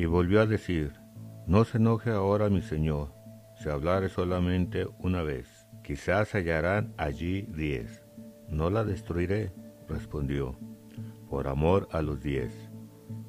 Y 0.00 0.06
volvió 0.06 0.40
a 0.40 0.46
decir, 0.46 0.94
No 1.46 1.66
se 1.66 1.76
enoje 1.76 2.08
ahora 2.08 2.48
mi 2.48 2.62
señor, 2.62 3.12
si 3.54 3.68
hablare 3.68 4.08
solamente 4.08 4.86
una 4.98 5.22
vez. 5.22 5.66
Quizás 5.84 6.34
hallarán 6.34 6.94
allí 6.96 7.42
diez. 7.42 8.02
No 8.48 8.70
la 8.70 8.82
destruiré, 8.82 9.52
respondió, 9.88 10.58
por 11.28 11.48
amor 11.48 11.86
a 11.92 12.00
los 12.00 12.22
diez. 12.22 12.70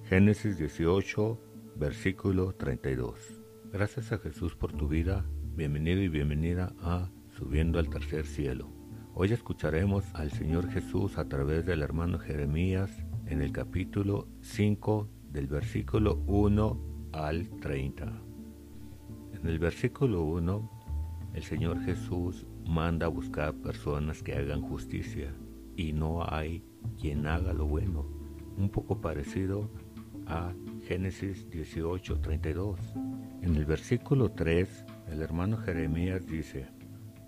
Génesis 0.06 0.58
18, 0.60 1.42
versículo 1.76 2.54
32. 2.54 3.20
Gracias 3.74 4.14
a 4.14 4.18
Jesús 4.20 4.56
por 4.56 4.72
tu 4.72 4.88
vida. 4.88 5.26
Bienvenido 5.54 6.02
y 6.02 6.08
bienvenida 6.08 6.72
a 6.80 7.10
Subiendo 7.38 7.80
al 7.80 7.90
Tercer 7.90 8.26
Cielo. 8.26 8.72
Hoy 9.14 9.34
escucharemos 9.34 10.06
al 10.14 10.32
Señor 10.32 10.70
Jesús 10.70 11.18
a 11.18 11.28
través 11.28 11.66
del 11.66 11.82
hermano 11.82 12.18
Jeremías 12.18 13.06
en 13.26 13.42
el 13.42 13.52
capítulo 13.52 14.30
5 14.40 15.10
del 15.32 15.48
versículo 15.48 16.22
1 16.28 17.10
al 17.14 17.50
30. 17.60 18.22
En 19.34 19.48
el 19.48 19.60
versículo 19.60 20.24
1, 20.24 20.82
el 21.34 21.44
Señor 21.44 21.82
Jesús 21.84 22.46
manda 22.68 23.06
a 23.06 23.10
buscar 23.10 23.54
personas 23.56 24.22
que 24.22 24.34
hagan 24.34 24.62
justicia 24.62 25.34
y 25.76 25.94
no 25.94 26.24
hay 26.28 26.64
quien 27.00 27.26
haga 27.28 27.54
lo 27.54 27.66
bueno. 27.66 28.06
Un 28.58 28.70
poco 28.70 29.00
parecido 29.00 29.70
a 30.28 30.54
Génesis 30.88 31.50
18:32. 31.50 32.78
En 33.42 33.56
el 33.56 33.66
versículo 33.66 34.32
3, 34.32 34.86
el 35.10 35.22
hermano 35.22 35.58
Jeremías 35.58 36.28
dice, 36.28 36.68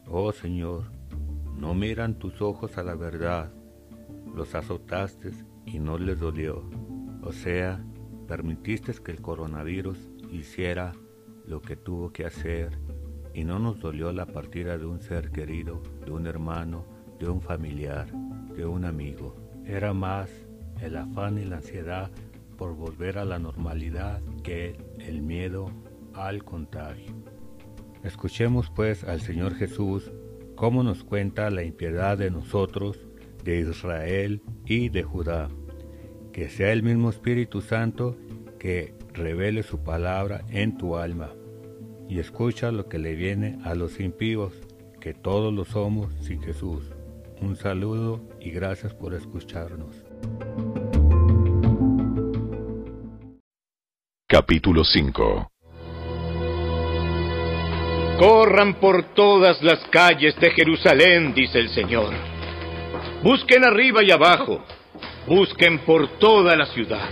Oh 0.08 0.32
Señor, 0.32 0.92
no 1.58 1.74
miran 1.74 2.20
tus 2.20 2.42
ojos 2.42 2.78
a 2.78 2.84
la 2.84 2.96
verdad, 2.96 3.52
los 4.36 4.54
azotaste 4.54 5.32
y 5.66 5.80
no 5.80 5.98
les 5.98 6.20
dolió. 6.20 6.70
O 7.24 7.32
sea, 7.32 7.84
permitiste 8.28 8.94
que 8.94 9.12
el 9.12 9.22
coronavirus 9.22 9.98
hiciera 10.32 10.94
lo 11.46 11.62
que 11.62 11.76
tuvo 11.76 12.12
que 12.12 12.26
hacer 12.26 12.78
y 13.34 13.44
no 13.44 13.60
nos 13.60 13.80
dolió 13.80 14.12
la 14.12 14.26
partida 14.26 14.78
de 14.78 14.86
un 14.86 15.00
ser 15.00 15.32
querido, 15.32 15.82
de 16.06 16.12
un 16.12 16.28
hermano, 16.28 16.86
de 17.20 17.30
un 17.30 17.42
familiar, 17.42 18.08
de 18.56 18.66
un 18.66 18.86
amigo. 18.86 19.36
Era 19.66 19.94
más 19.94 20.30
el 20.82 20.98
afán 20.98 21.38
y 21.38 21.46
la 21.46 21.58
ansiedad 21.58 22.12
por 22.58 22.76
volver 22.76 23.18
a 23.18 23.26
la 23.26 23.40
normalidad 23.40 24.22
que 24.44 24.78
el 25.00 25.22
miedo 25.22 25.72
al 26.14 26.44
contagio. 26.44 27.14
Escuchemos 28.04 28.70
pues 28.70 29.04
al 29.04 29.22
Señor 29.22 29.56
Jesús 29.56 30.12
cómo 30.56 30.84
nos 30.84 31.04
cuenta 31.04 31.50
la 31.50 31.64
impiedad 31.64 32.18
de 32.18 32.30
nosotros, 32.30 33.00
de 33.44 33.62
Israel 33.62 34.42
y 34.66 34.90
de 34.90 35.04
Judá. 35.04 35.50
Que 36.34 36.50
sea 36.50 36.74
el 36.74 36.84
mismo 36.84 37.10
Espíritu 37.10 37.62
Santo 37.62 38.18
que 38.60 38.96
revele 39.14 39.64
su 39.64 39.84
palabra 39.84 40.42
en 40.50 40.78
tu 40.78 40.98
alma 40.98 41.32
y 42.10 42.20
escucha 42.20 42.72
lo 42.72 42.90
que 42.90 42.98
le 42.98 43.16
viene 43.16 43.60
a 43.64 43.76
los 43.76 44.00
impíos, 44.00 44.54
que 45.00 45.14
todos 45.14 45.54
lo 45.54 45.64
somos 45.64 46.14
sin 46.22 46.42
Jesús. 46.42 46.92
Un 47.40 47.56
saludo 47.56 48.22
y 48.40 48.52
gracias 48.52 48.94
por 48.94 49.14
escucharnos. 49.14 49.96
Capítulo 54.28 54.84
5 54.84 55.52
Corran 58.20 58.80
por 58.80 59.14
todas 59.14 59.62
las 59.62 59.80
calles 59.90 60.36
de 60.40 60.52
Jerusalén, 60.52 61.34
dice 61.34 61.60
el 61.60 61.70
Señor. 61.70 62.14
Busquen 63.24 63.66
arriba 63.66 64.04
y 64.04 64.12
abajo, 64.12 64.64
busquen 65.28 65.80
por 65.80 66.20
toda 66.20 66.56
la 66.56 66.66
ciudad 66.68 67.10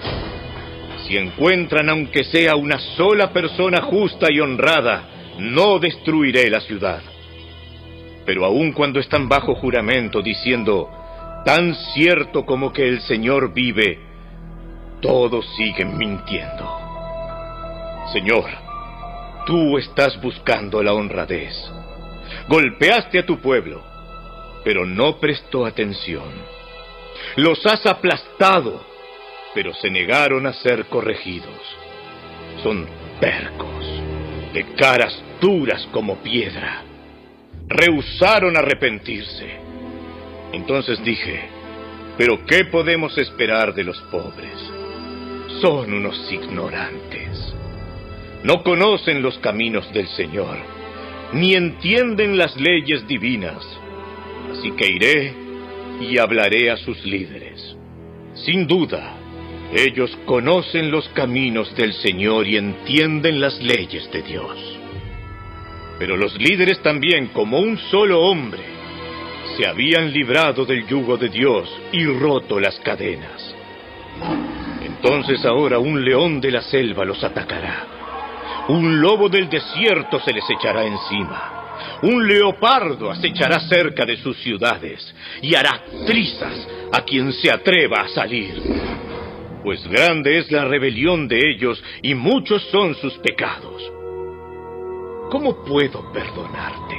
si 1.12 1.17
encuentran 1.17 1.90
aunque 1.90 2.23
sea 2.23 2.56
una 2.56 2.80
sola 2.95 3.34
persona 3.34 3.81
justa 3.81 4.28
y 4.31 4.40
honrada, 4.40 5.36
no 5.40 5.80
destruiré 5.80 6.50
la 6.50 6.62
ciudad. 6.62 7.02
Pero 8.25 8.46
aun 8.46 8.72
cuando 8.72 9.00
están 9.00 9.28
bajo 9.28 9.56
juramento 9.56 10.22
diciendo, 10.22 10.90
tan 11.44 11.74
cierto 11.94 12.46
como 12.46 12.72
que 12.72 12.88
el 12.88 13.02
Señor 13.02 13.53
vive, 13.53 14.00
todos 15.02 15.46
siguen 15.56 15.97
mintiendo. 15.97 16.80
Señor, 18.13 18.46
tú 19.46 19.78
estás 19.78 20.22
buscando 20.22 20.84
la 20.84 20.94
honradez. 20.94 21.56
Golpeaste 22.47 23.19
a 23.19 23.25
tu 23.25 23.40
pueblo, 23.40 23.81
pero 24.63 24.86
no 24.86 25.19
prestó 25.19 25.66
atención. 25.66 26.61
Los 27.36 27.66
has 27.66 27.86
aplastado 27.86 28.92
pero 29.54 29.74
se 29.74 29.90
negaron 29.90 30.48
a 30.48 30.54
ser 30.54 30.86
corregidos. 30.86 31.59
Son 32.64 32.88
percos, 33.20 33.86
de 34.54 34.66
caras 34.76 35.22
duras 35.40 35.88
como 35.92 36.18
piedra. 36.18 36.84
Rehusaron 37.68 38.58
arrepentirse. 38.58 39.50
Entonces 40.54 41.04
dije, 41.04 41.50
pero 42.18 42.46
¿qué 42.46 42.66
podemos 42.66 43.18
esperar 43.18 43.74
de 43.74 43.84
los 43.84 44.00
pobres? 44.04 44.58
Son 45.62 45.94
unos 45.94 46.31
ignorantes. 46.31 47.54
No 48.44 48.64
conocen 48.64 49.22
los 49.22 49.38
caminos 49.40 49.92
del 49.94 50.08
Señor, 50.10 50.58
ni 51.34 51.54
entienden 51.56 52.38
las 52.38 52.56
leyes 52.58 53.08
divinas. 53.08 53.64
Así 54.52 54.72
que 54.72 54.88
iré 54.92 55.41
y 56.03 56.17
hablaré 56.17 56.72
a 56.72 56.78
sus 56.78 57.03
líderes. 57.06 57.75
Sin 58.34 58.67
duda, 58.67 59.16
ellos 59.73 60.17
conocen 60.25 60.91
los 60.91 61.07
caminos 61.09 61.75
del 61.75 61.94
Señor 61.94 62.47
y 62.47 62.57
entienden 62.57 63.39
las 63.39 63.62
leyes 63.62 64.12
de 64.12 64.22
Dios. 64.22 64.79
Pero 66.00 66.17
los 66.17 66.35
líderes 66.38 66.81
también, 66.81 67.28
como 67.28 67.59
un 67.59 67.78
solo 67.78 68.22
hombre, 68.22 68.63
se 69.56 69.67
habían 69.67 70.12
librado 70.12 70.66
del 70.66 70.88
yugo 70.88 71.17
de 71.17 71.29
Dios 71.29 71.69
y 71.91 72.06
roto 72.06 72.59
las 72.59 72.79
cadenas. 72.79 73.56
Entonces 74.83 75.45
ahora 75.45 75.79
un 75.79 76.03
león 76.03 76.41
de 76.41 76.51
la 76.51 76.62
selva 76.62 77.06
los 77.06 77.23
atacará. 77.23 77.88
Un 78.69 79.01
lobo 79.01 79.29
del 79.29 79.50
desierto 79.50 80.19
se 80.19 80.33
les 80.33 80.50
echará 80.50 80.85
encima. 80.85 81.61
Un 82.03 82.28
leopardo 82.28 83.12
acechará 83.12 83.59
cerca 83.67 84.06
de 84.06 84.17
sus 84.17 84.38
ciudades 84.38 85.13
y 85.41 85.56
hará 85.56 85.84
trizas 86.06 86.67
a 86.91 87.01
quien 87.01 87.31
se 87.34 87.51
atreva 87.51 88.01
a 88.01 88.07
salir 88.09 88.62
pues 89.63 89.88
grande 89.88 90.39
es 90.39 90.51
la 90.51 90.66
rebelión 90.66 91.28
de 91.28 91.39
ellos 91.51 91.81
y 92.01 92.16
muchos 92.16 92.63
son 92.72 92.95
sus 92.95 93.13
pecados. 93.19 93.81
¿Cómo 95.29 95.63
puedo 95.63 96.12
perdonarte? 96.12 96.97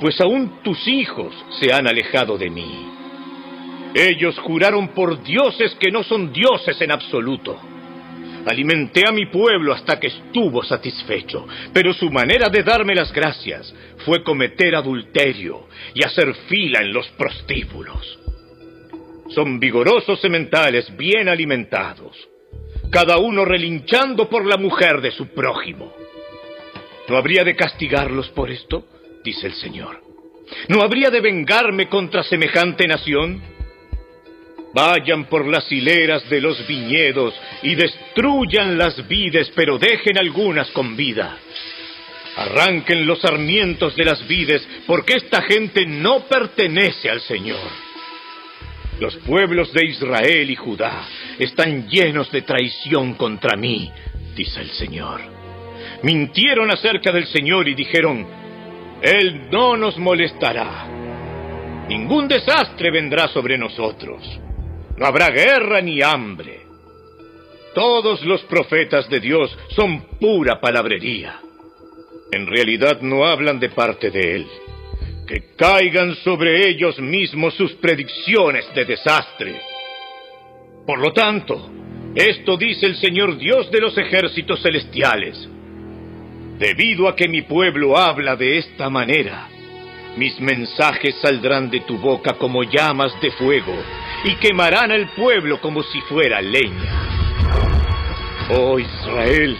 Pues 0.00 0.20
aún 0.20 0.62
tus 0.62 0.86
hijos 0.86 1.34
se 1.58 1.72
han 1.72 1.88
alejado 1.88 2.38
de 2.38 2.50
mí. 2.50 2.86
Ellos 3.94 4.38
juraron 4.40 4.88
por 4.88 5.22
dioses 5.22 5.74
que 5.80 5.90
no 5.90 6.04
son 6.04 6.32
dioses 6.32 6.80
en 6.80 6.92
absoluto. 6.92 7.58
Alimenté 8.48 9.06
a 9.06 9.12
mi 9.12 9.26
pueblo 9.26 9.74
hasta 9.74 10.00
que 10.00 10.06
estuvo 10.06 10.64
satisfecho, 10.64 11.46
pero 11.72 11.92
su 11.92 12.10
manera 12.10 12.48
de 12.48 12.62
darme 12.62 12.94
las 12.94 13.12
gracias 13.12 13.74
fue 14.06 14.22
cometer 14.22 14.74
adulterio 14.74 15.68
y 15.92 16.02
hacer 16.02 16.34
fila 16.48 16.80
en 16.80 16.94
los 16.94 17.06
prostíbulos. 17.10 18.18
Son 19.34 19.60
vigorosos 19.60 20.18
sementales 20.22 20.96
bien 20.96 21.28
alimentados, 21.28 22.16
cada 22.90 23.18
uno 23.18 23.44
relinchando 23.44 24.30
por 24.30 24.46
la 24.46 24.56
mujer 24.56 25.02
de 25.02 25.10
su 25.10 25.28
prójimo. 25.28 25.92
¿No 27.06 27.18
habría 27.18 27.44
de 27.44 27.54
castigarlos 27.54 28.30
por 28.30 28.50
esto? 28.50 28.86
dice 29.22 29.48
el 29.48 29.54
Señor. 29.54 30.00
¿No 30.68 30.80
habría 30.80 31.10
de 31.10 31.20
vengarme 31.20 31.90
contra 31.90 32.22
semejante 32.22 32.88
nación? 32.88 33.42
Vayan 34.74 35.24
por 35.24 35.46
las 35.46 35.70
hileras 35.72 36.28
de 36.28 36.40
los 36.40 36.66
viñedos 36.66 37.34
y 37.62 37.74
destruyan 37.74 38.76
las 38.76 39.06
vides, 39.08 39.50
pero 39.54 39.78
dejen 39.78 40.18
algunas 40.18 40.70
con 40.70 40.96
vida. 40.96 41.38
Arranquen 42.36 43.06
los 43.06 43.20
sarmientos 43.20 43.96
de 43.96 44.04
las 44.04 44.26
vides, 44.28 44.66
porque 44.86 45.14
esta 45.14 45.42
gente 45.42 45.86
no 45.86 46.20
pertenece 46.28 47.10
al 47.10 47.20
Señor. 47.22 47.58
Los 49.00 49.16
pueblos 49.16 49.72
de 49.72 49.86
Israel 49.86 50.50
y 50.50 50.56
Judá 50.56 51.04
están 51.38 51.88
llenos 51.88 52.30
de 52.30 52.42
traición 52.42 53.14
contra 53.14 53.56
mí, 53.56 53.90
dice 54.36 54.60
el 54.60 54.70
Señor. 54.70 55.20
Mintieron 56.02 56.70
acerca 56.70 57.10
del 57.10 57.26
Señor 57.26 57.68
y 57.68 57.74
dijeron, 57.74 58.26
Él 59.02 59.48
no 59.50 59.76
nos 59.76 59.96
molestará. 59.98 60.86
Ningún 61.88 62.28
desastre 62.28 62.90
vendrá 62.90 63.28
sobre 63.28 63.56
nosotros. 63.56 64.22
No 64.98 65.06
habrá 65.06 65.30
guerra 65.30 65.80
ni 65.80 66.02
hambre. 66.02 66.62
Todos 67.72 68.24
los 68.24 68.42
profetas 68.44 69.08
de 69.08 69.20
Dios 69.20 69.56
son 69.76 70.00
pura 70.18 70.60
palabrería. 70.60 71.40
En 72.32 72.46
realidad 72.46 73.00
no 73.00 73.24
hablan 73.24 73.60
de 73.60 73.70
parte 73.70 74.10
de 74.10 74.34
Él 74.36 74.46
que 75.26 75.54
caigan 75.56 76.14
sobre 76.16 76.68
ellos 76.68 76.98
mismos 76.98 77.52
sus 77.54 77.74
predicciones 77.74 78.64
de 78.74 78.86
desastre. 78.86 79.60
Por 80.86 80.98
lo 80.98 81.12
tanto, 81.12 81.70
Esto 82.14 82.56
dice 82.56 82.86
el 82.86 82.96
Señor 82.96 83.36
Dios 83.36 83.70
de 83.70 83.80
los 83.80 83.96
ejércitos 83.96 84.60
celestiales. 84.62 85.48
Debido 86.58 87.06
a 87.06 87.14
que 87.14 87.28
mi 87.28 87.42
pueblo 87.42 87.96
habla 87.96 88.34
de 88.34 88.56
esta 88.58 88.88
manera, 88.88 89.46
mis 90.16 90.40
mensajes 90.40 91.14
saldrán 91.20 91.70
de 91.70 91.80
tu 91.80 91.98
boca 91.98 92.32
como 92.32 92.64
llamas 92.64 93.12
de 93.20 93.30
fuego 93.32 93.76
y 94.24 94.34
quemarán 94.36 94.90
al 94.90 95.08
pueblo 95.10 95.60
como 95.60 95.82
si 95.82 96.00
fuera 96.02 96.40
leña. 96.40 97.08
Oh 98.50 98.78
Israel, 98.78 99.56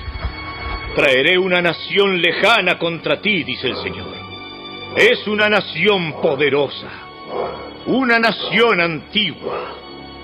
traeré 0.94 1.38
una 1.38 1.60
nación 1.60 2.20
lejana 2.20 2.78
contra 2.78 3.20
ti, 3.20 3.44
dice 3.44 3.68
el 3.68 3.76
Señor. 3.76 4.06
Es 4.96 5.26
una 5.26 5.48
nación 5.48 6.20
poderosa, 6.20 6.88
una 7.86 8.18
nación 8.18 8.80
antigua, 8.80 9.74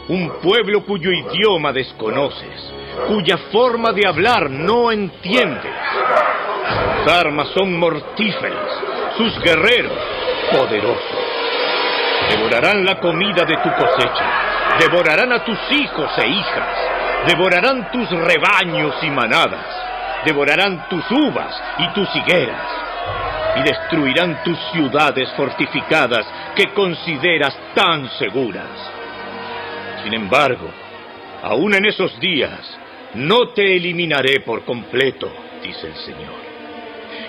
un 0.08 0.32
pueblo 0.42 0.84
cuyo 0.84 1.10
idioma 1.12 1.72
desconoces, 1.72 2.72
cuya 3.06 3.36
forma 3.52 3.92
de 3.92 4.06
hablar 4.06 4.50
no 4.50 4.90
entiendes. 4.90 5.72
Sus 7.04 7.12
armas 7.12 7.48
son 7.54 7.78
mortíferas, 7.78 8.82
sus 9.16 9.38
guerreros 9.42 9.98
poderosos. 10.50 11.44
Devorarán 12.30 12.84
la 12.84 13.00
comida 13.00 13.44
de 13.44 13.56
tu 13.56 13.70
cosecha, 13.74 14.24
devorarán 14.80 15.32
a 15.32 15.44
tus 15.44 15.58
hijos 15.70 16.10
e 16.18 16.28
hijas, 16.28 16.68
devorarán 17.26 17.90
tus 17.90 18.08
rebaños 18.10 18.94
y 19.02 19.10
manadas, 19.10 19.66
devorarán 20.24 20.88
tus 20.88 21.04
uvas 21.10 21.62
y 21.78 21.88
tus 21.88 22.08
higueras, 22.16 22.66
y 23.56 23.62
destruirán 23.62 24.42
tus 24.42 24.58
ciudades 24.72 25.30
fortificadas 25.36 26.26
que 26.54 26.72
consideras 26.72 27.56
tan 27.74 28.08
seguras. 28.18 28.68
Sin 30.02 30.14
embargo, 30.14 30.70
aún 31.42 31.74
en 31.74 31.86
esos 31.86 32.18
días, 32.20 32.78
no 33.14 33.48
te 33.48 33.76
eliminaré 33.76 34.40
por 34.40 34.64
completo, 34.64 35.30
dice 35.62 35.86
el 35.86 35.96
Señor. 35.96 36.34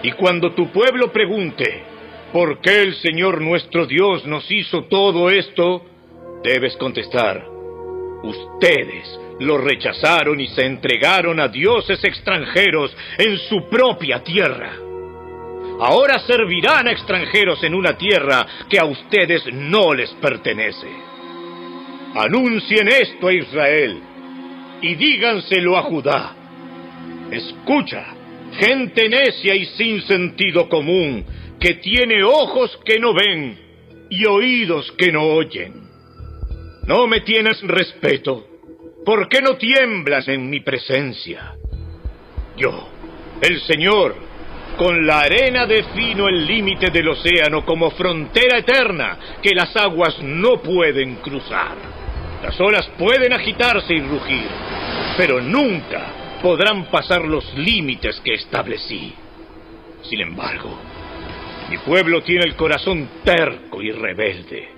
Y 0.02 0.12
cuando 0.14 0.52
tu 0.54 0.72
pueblo 0.72 1.12
pregunte, 1.12 1.95
¿por 2.36 2.60
qué 2.60 2.82
el 2.82 2.96
Señor 2.96 3.40
nuestro 3.40 3.86
Dios 3.86 4.26
nos 4.26 4.52
hizo 4.52 4.84
todo 4.90 5.30
esto? 5.30 5.86
Debes 6.44 6.76
contestar, 6.76 7.42
ustedes 8.24 9.20
lo 9.40 9.58
rechazaron 9.58 10.42
y 10.42 10.48
se 10.50 10.66
entregaron 10.66 11.40
a 11.40 11.48
dioses 11.48 12.04
extranjeros 12.04 12.94
en 13.20 13.38
su 13.38 13.70
propia 13.70 14.22
tierra. 14.22 14.74
Ahora 15.80 16.20
servirán 16.28 16.90
a 16.90 16.92
extranjeros 16.92 17.64
en 17.64 17.74
una 17.74 17.98
tierra 17.98 18.46
que 18.70 18.80
a 18.80 18.84
ustedes 18.84 19.46
no 19.54 19.94
les 19.94 20.10
pertenece. 20.16 20.90
Anuncien 22.16 22.90
esto 22.90 23.30
a 23.30 23.34
Israel 23.34 24.00
y 24.82 24.94
díganselo 24.96 25.78
a 25.78 25.84
Judá. 25.84 26.36
Escucha, 27.32 28.08
gente 28.60 29.08
necia 29.08 29.56
y 29.56 29.66
sin 29.78 30.02
sentido 30.02 30.68
común, 30.68 31.24
que 31.60 31.76
tiene 31.76 32.24
ojos 32.24 32.78
que 32.86 33.00
no 33.00 33.14
ven 33.14 33.58
y 34.10 34.26
oídos 34.26 34.92
que 34.94 35.12
no 35.12 35.24
oyen. 35.24 35.86
No 36.88 37.08
me 37.08 37.22
tienes 37.22 37.62
respeto. 37.62 38.46
¿Por 39.06 39.28
qué 39.30 39.42
no 39.42 39.56
tiemblas 39.56 40.28
en 40.28 40.50
mi 40.50 40.62
presencia? 40.62 41.54
Yo, 42.58 42.88
el 43.42 43.62
Señor, 43.62 44.16
con 44.78 45.06
la 45.06 45.20
arena 45.22 45.66
defino 45.66 46.28
el 46.28 46.46
límite 46.46 46.92
del 46.92 47.10
océano 47.10 47.66
como 47.66 47.92
frontera 47.92 48.58
eterna 48.58 49.18
que 49.42 49.56
las 49.56 49.76
aguas 49.76 50.22
no 50.22 50.62
pueden 50.62 51.16
cruzar. 51.16 51.76
Las 52.44 52.60
olas 52.60 52.88
pueden 52.98 53.34
agitarse 53.34 53.94
y 53.94 54.02
rugir, 54.02 54.48
pero 55.18 55.42
nunca 55.42 56.38
podrán 56.42 56.86
pasar 56.92 57.24
los 57.24 57.54
límites 57.56 58.22
que 58.24 58.36
establecí. 58.36 59.14
Sin 60.04 60.22
embargo, 60.22 60.78
mi 61.70 61.78
pueblo 61.80 62.22
tiene 62.22 62.46
el 62.46 62.56
corazón 62.56 63.10
terco 63.24 63.82
y 63.82 63.92
rebelde. 63.92 64.70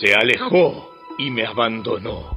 Se 0.00 0.14
alejó 0.14 0.94
y 1.18 1.30
me 1.30 1.44
abandonó. 1.44 2.36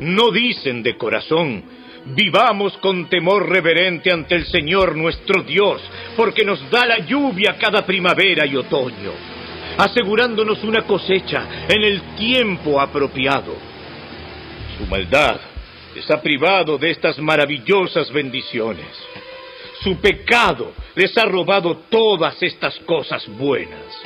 No 0.00 0.30
dicen 0.30 0.82
de 0.82 0.96
corazón, 0.96 1.62
vivamos 2.06 2.76
con 2.78 3.08
temor 3.08 3.48
reverente 3.48 4.12
ante 4.12 4.36
el 4.36 4.46
Señor 4.46 4.96
nuestro 4.96 5.42
Dios, 5.42 5.82
porque 6.16 6.44
nos 6.44 6.70
da 6.70 6.86
la 6.86 6.98
lluvia 7.00 7.56
cada 7.58 7.84
primavera 7.84 8.46
y 8.46 8.56
otoño, 8.56 9.12
asegurándonos 9.76 10.62
una 10.64 10.82
cosecha 10.82 11.66
en 11.68 11.82
el 11.82 12.00
tiempo 12.16 12.80
apropiado. 12.80 13.56
Su 14.78 14.86
maldad 14.86 15.40
les 15.94 16.08
ha 16.10 16.22
privado 16.22 16.78
de 16.78 16.90
estas 16.90 17.18
maravillosas 17.18 18.10
bendiciones. 18.12 18.86
Su 19.82 19.96
pecado 19.96 20.74
les 20.94 21.16
ha 21.16 21.24
robado 21.24 21.84
todas 21.88 22.42
estas 22.42 22.78
cosas 22.80 23.26
buenas. 23.38 24.02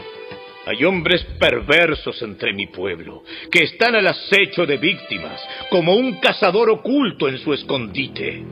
Hay 0.67 0.85
hombres 0.85 1.25
perversos 1.39 2.23
entre 2.23 2.53
mi 2.53 2.69
pueblo, 2.69 3.25
que 3.51 3.65
están 3.65 3.97
al 3.97 4.07
acecho 4.07 4.65
de 4.65 4.79
víctimas, 4.79 5.41
como 5.71 5.95
un 5.95 6.21
cazador 6.21 6.71
oculto 6.71 7.29
en 7.29 7.39
su 7.39 7.53
escondite. 7.53 8.43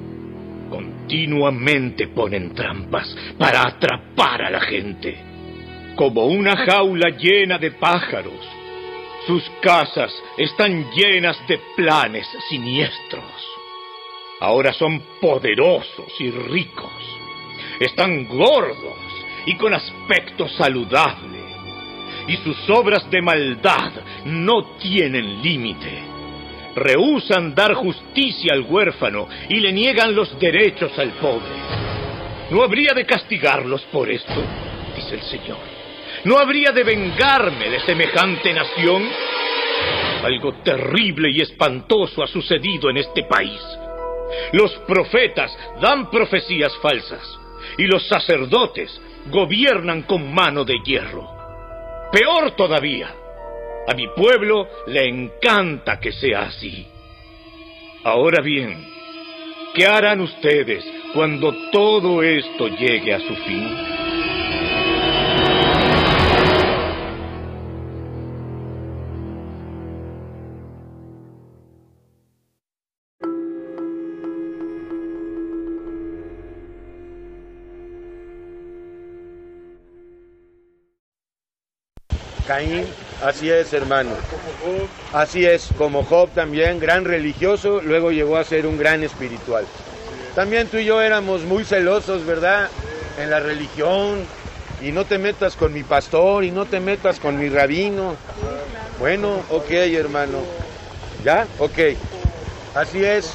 Continuamente 0.69 2.09
ponen 2.09 2.55
trampas 2.55 3.17
para 3.39 3.69
atrapar 3.69 4.43
a 4.43 4.51
la 4.51 4.61
gente, 4.61 5.17
como 5.95 6.27
una 6.27 6.57
jaula 6.57 7.11
llena 7.17 7.57
de 7.57 7.71
pájaros. 7.71 8.47
Sus 9.27 9.49
casas 9.61 10.13
están 10.37 10.91
llenas 10.91 11.39
de 11.47 11.61
planes 11.77 12.27
siniestros. 12.51 13.52
Ahora 14.43 14.73
son 14.73 15.01
poderosos 15.21 16.13
y 16.19 16.29
ricos. 16.33 16.91
Están 17.79 18.27
gordos 18.27 18.99
y 19.47 19.55
con 19.55 19.73
aspecto 19.73 20.49
saludable 20.49 21.39
y 22.27 22.37
sus 22.39 22.69
obras 22.71 23.09
de 23.09 23.23
maldad 23.23 23.93
no 24.25 24.77
tienen 24.79 25.41
límite. 25.41 26.03
Rehúsan 26.75 27.55
dar 27.55 27.75
justicia 27.75 28.55
al 28.55 28.63
huérfano 28.63 29.29
y 29.49 29.61
le 29.61 29.73
niegan 29.73 30.13
los 30.13 30.37
derechos 30.41 30.99
al 30.99 31.11
pobre. 31.13 31.55
¿No 32.51 32.65
habría 32.65 32.95
de 32.95 33.07
castigarlos 33.07 33.83
por 33.93 34.11
esto? 34.11 34.43
dice 34.97 35.15
el 35.15 35.23
Señor. 35.23 35.59
¿No 36.25 36.37
habría 36.37 36.73
de 36.73 36.83
vengarme 36.83 37.71
de 37.71 37.79
semejante 37.79 38.53
nación? 38.53 39.09
Algo 40.25 40.55
terrible 40.65 41.31
y 41.31 41.43
espantoso 41.43 42.25
ha 42.25 42.27
sucedido 42.27 42.91
en 42.91 42.97
este 42.97 43.23
país. 43.23 43.61
Los 44.53 44.73
profetas 44.87 45.57
dan 45.81 46.11
profecías 46.11 46.75
falsas 46.79 47.23
y 47.79 47.85
los 47.85 48.07
sacerdotes 48.09 49.01
gobiernan 49.27 50.03
con 50.03 50.33
mano 50.33 50.65
de 50.65 50.75
hierro. 50.85 51.29
Peor 52.13 52.53
todavía, 52.53 53.15
a 53.87 53.95
mi 53.95 54.09
pueblo 54.09 54.69
le 54.87 55.09
encanta 55.09 55.99
que 55.99 56.13
sea 56.13 56.43
así. 56.43 56.87
Ahora 58.05 58.43
bien, 58.43 58.87
¿qué 59.75 59.87
harán 59.87 60.21
ustedes 60.21 60.85
cuando 61.15 61.55
todo 61.71 62.23
esto 62.23 62.69
llegue 62.69 63.15
a 63.15 63.21
su 63.21 63.35
fin? 63.37 64.02
Caín, 82.47 82.87
así 83.23 83.51
es, 83.51 83.73
hermano. 83.73 84.11
Así 85.13 85.45
es, 85.45 85.69
como 85.79 86.05
Job 86.05 86.31
también, 86.35 86.81
gran 86.81 87.05
religioso, 87.05 87.81
luego 87.83 88.11
llegó 88.11 88.37
a 88.37 88.45
ser 88.45 88.67
un 88.67 88.79
gran 88.79 89.03
espiritual. 89.03 89.65
También 90.35 90.69
tú 90.69 90.79
y 90.79 90.85
yo 90.85 91.01
éramos 91.01 91.43
muy 91.43 91.65
celosos, 91.65 92.25
¿verdad? 92.25 92.69
En 93.19 93.31
la 93.31 93.41
religión, 93.41 94.25
y 94.81 94.91
no 94.91 95.05
te 95.05 95.19
metas 95.19 95.57
con 95.57 95.73
mi 95.73 95.83
pastor, 95.83 96.45
y 96.45 96.51
no 96.51 96.65
te 96.65 96.81
metas 96.81 97.21
con 97.21 97.39
mi 97.39 97.49
rabino. 97.49 98.17
Bueno, 98.99 99.43
ok, 99.51 99.71
hermano. 99.71 100.39
¿Ya? 101.25 101.47
Ok. 101.59 101.79
Así 102.75 103.05
es. 103.05 103.33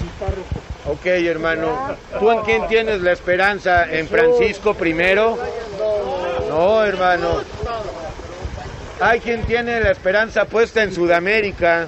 Ok, 0.88 1.06
hermano. 1.06 1.96
¿Tú 2.20 2.32
en 2.32 2.42
quién 2.42 2.68
tienes 2.68 3.02
la 3.02 3.12
esperanza? 3.12 3.86
¿En 3.90 4.08
Francisco 4.08 4.74
primero? 4.74 5.38
No, 6.50 6.84
hermano. 6.84 7.42
Hay 9.00 9.20
quien 9.20 9.44
tiene 9.44 9.80
la 9.80 9.92
esperanza 9.92 10.46
puesta 10.46 10.82
en 10.82 10.92
Sudamérica. 10.92 11.88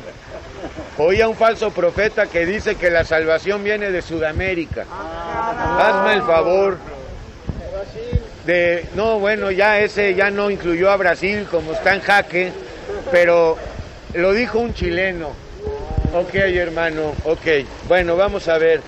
Oía 0.97 1.27
un 1.27 1.35
falso 1.35 1.71
profeta 1.71 2.27
que 2.27 2.45
dice 2.45 2.75
que 2.75 2.91
la 2.91 3.03
salvación 3.03 3.63
viene 3.63 3.89
de 3.89 4.01
Sudamérica. 4.01 4.85
Hazme 5.79 6.13
el 6.13 6.21
favor. 6.21 6.77
De, 8.45 8.85
no, 8.95 9.19
bueno, 9.19 9.49
ya 9.49 9.79
ese 9.79 10.13
ya 10.13 10.29
no 10.29 10.51
incluyó 10.51 10.91
a 10.91 10.97
Brasil 10.97 11.47
como 11.49 11.73
está 11.73 11.95
en 11.95 12.01
jaque, 12.01 12.51
pero 13.11 13.57
lo 14.13 14.33
dijo 14.33 14.59
un 14.59 14.73
chileno. 14.73 15.31
Ok, 16.13 16.35
hermano, 16.35 17.13
ok. 17.23 17.65
Bueno, 17.87 18.17
vamos 18.17 18.47
a 18.47 18.57
ver. 18.59 18.81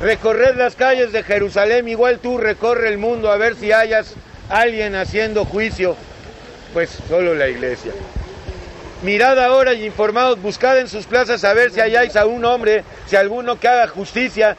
Recorrer 0.00 0.56
las 0.56 0.74
calles 0.74 1.12
de 1.12 1.22
Jerusalén, 1.22 1.88
igual 1.88 2.18
tú 2.18 2.38
recorre 2.38 2.88
el 2.88 2.98
mundo 2.98 3.30
a 3.30 3.36
ver 3.36 3.54
si 3.56 3.72
hayas 3.72 4.14
alguien 4.48 4.94
haciendo 4.94 5.44
juicio. 5.44 5.96
Pues 6.72 6.90
solo 7.08 7.34
la 7.34 7.48
iglesia. 7.48 7.92
Mirad 9.02 9.38
ahora 9.38 9.74
y 9.74 9.84
informados, 9.86 10.42
buscad 10.42 10.78
en 10.78 10.88
sus 10.88 11.06
plazas 11.06 11.44
a 11.44 11.54
ver 11.54 11.70
si 11.70 11.80
hayáis 11.80 12.16
a 12.16 12.26
un 12.26 12.44
hombre, 12.44 12.84
si 13.06 13.16
alguno 13.16 13.58
que 13.58 13.68
haga 13.68 13.86
justicia, 13.86 14.56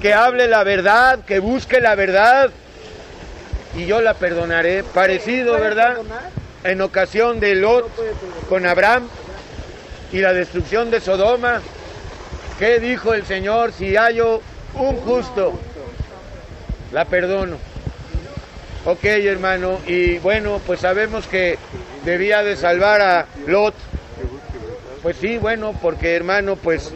que 0.00 0.12
hable 0.12 0.48
la 0.48 0.64
verdad, 0.64 1.20
que 1.24 1.38
busque 1.38 1.80
la 1.80 1.94
verdad, 1.94 2.50
y 3.76 3.86
yo 3.86 4.00
la 4.00 4.14
perdonaré. 4.14 4.82
Parecido, 4.82 5.54
¿verdad? 5.54 5.98
En 6.64 6.80
ocasión 6.80 7.40
de 7.40 7.54
Lot 7.54 7.88
con 8.48 8.66
Abraham 8.66 9.08
y 10.12 10.18
la 10.18 10.32
destrucción 10.32 10.90
de 10.90 11.00
Sodoma. 11.00 11.60
¿Qué 12.58 12.80
dijo 12.80 13.14
el 13.14 13.24
Señor? 13.24 13.72
Si 13.72 13.96
hallo 13.96 14.42
un 14.74 14.96
justo, 14.96 15.52
la 16.92 17.04
perdono. 17.04 17.71
Ok, 18.84 19.04
hermano, 19.04 19.78
y 19.86 20.18
bueno, 20.18 20.60
pues 20.66 20.80
sabemos 20.80 21.28
que 21.28 21.56
debía 22.04 22.42
de 22.42 22.56
salvar 22.56 23.00
a 23.00 23.26
Lot. 23.46 23.74
Pues 25.02 25.16
sí, 25.18 25.38
bueno, 25.38 25.72
porque 25.80 26.16
hermano, 26.16 26.56
pues 26.56 26.92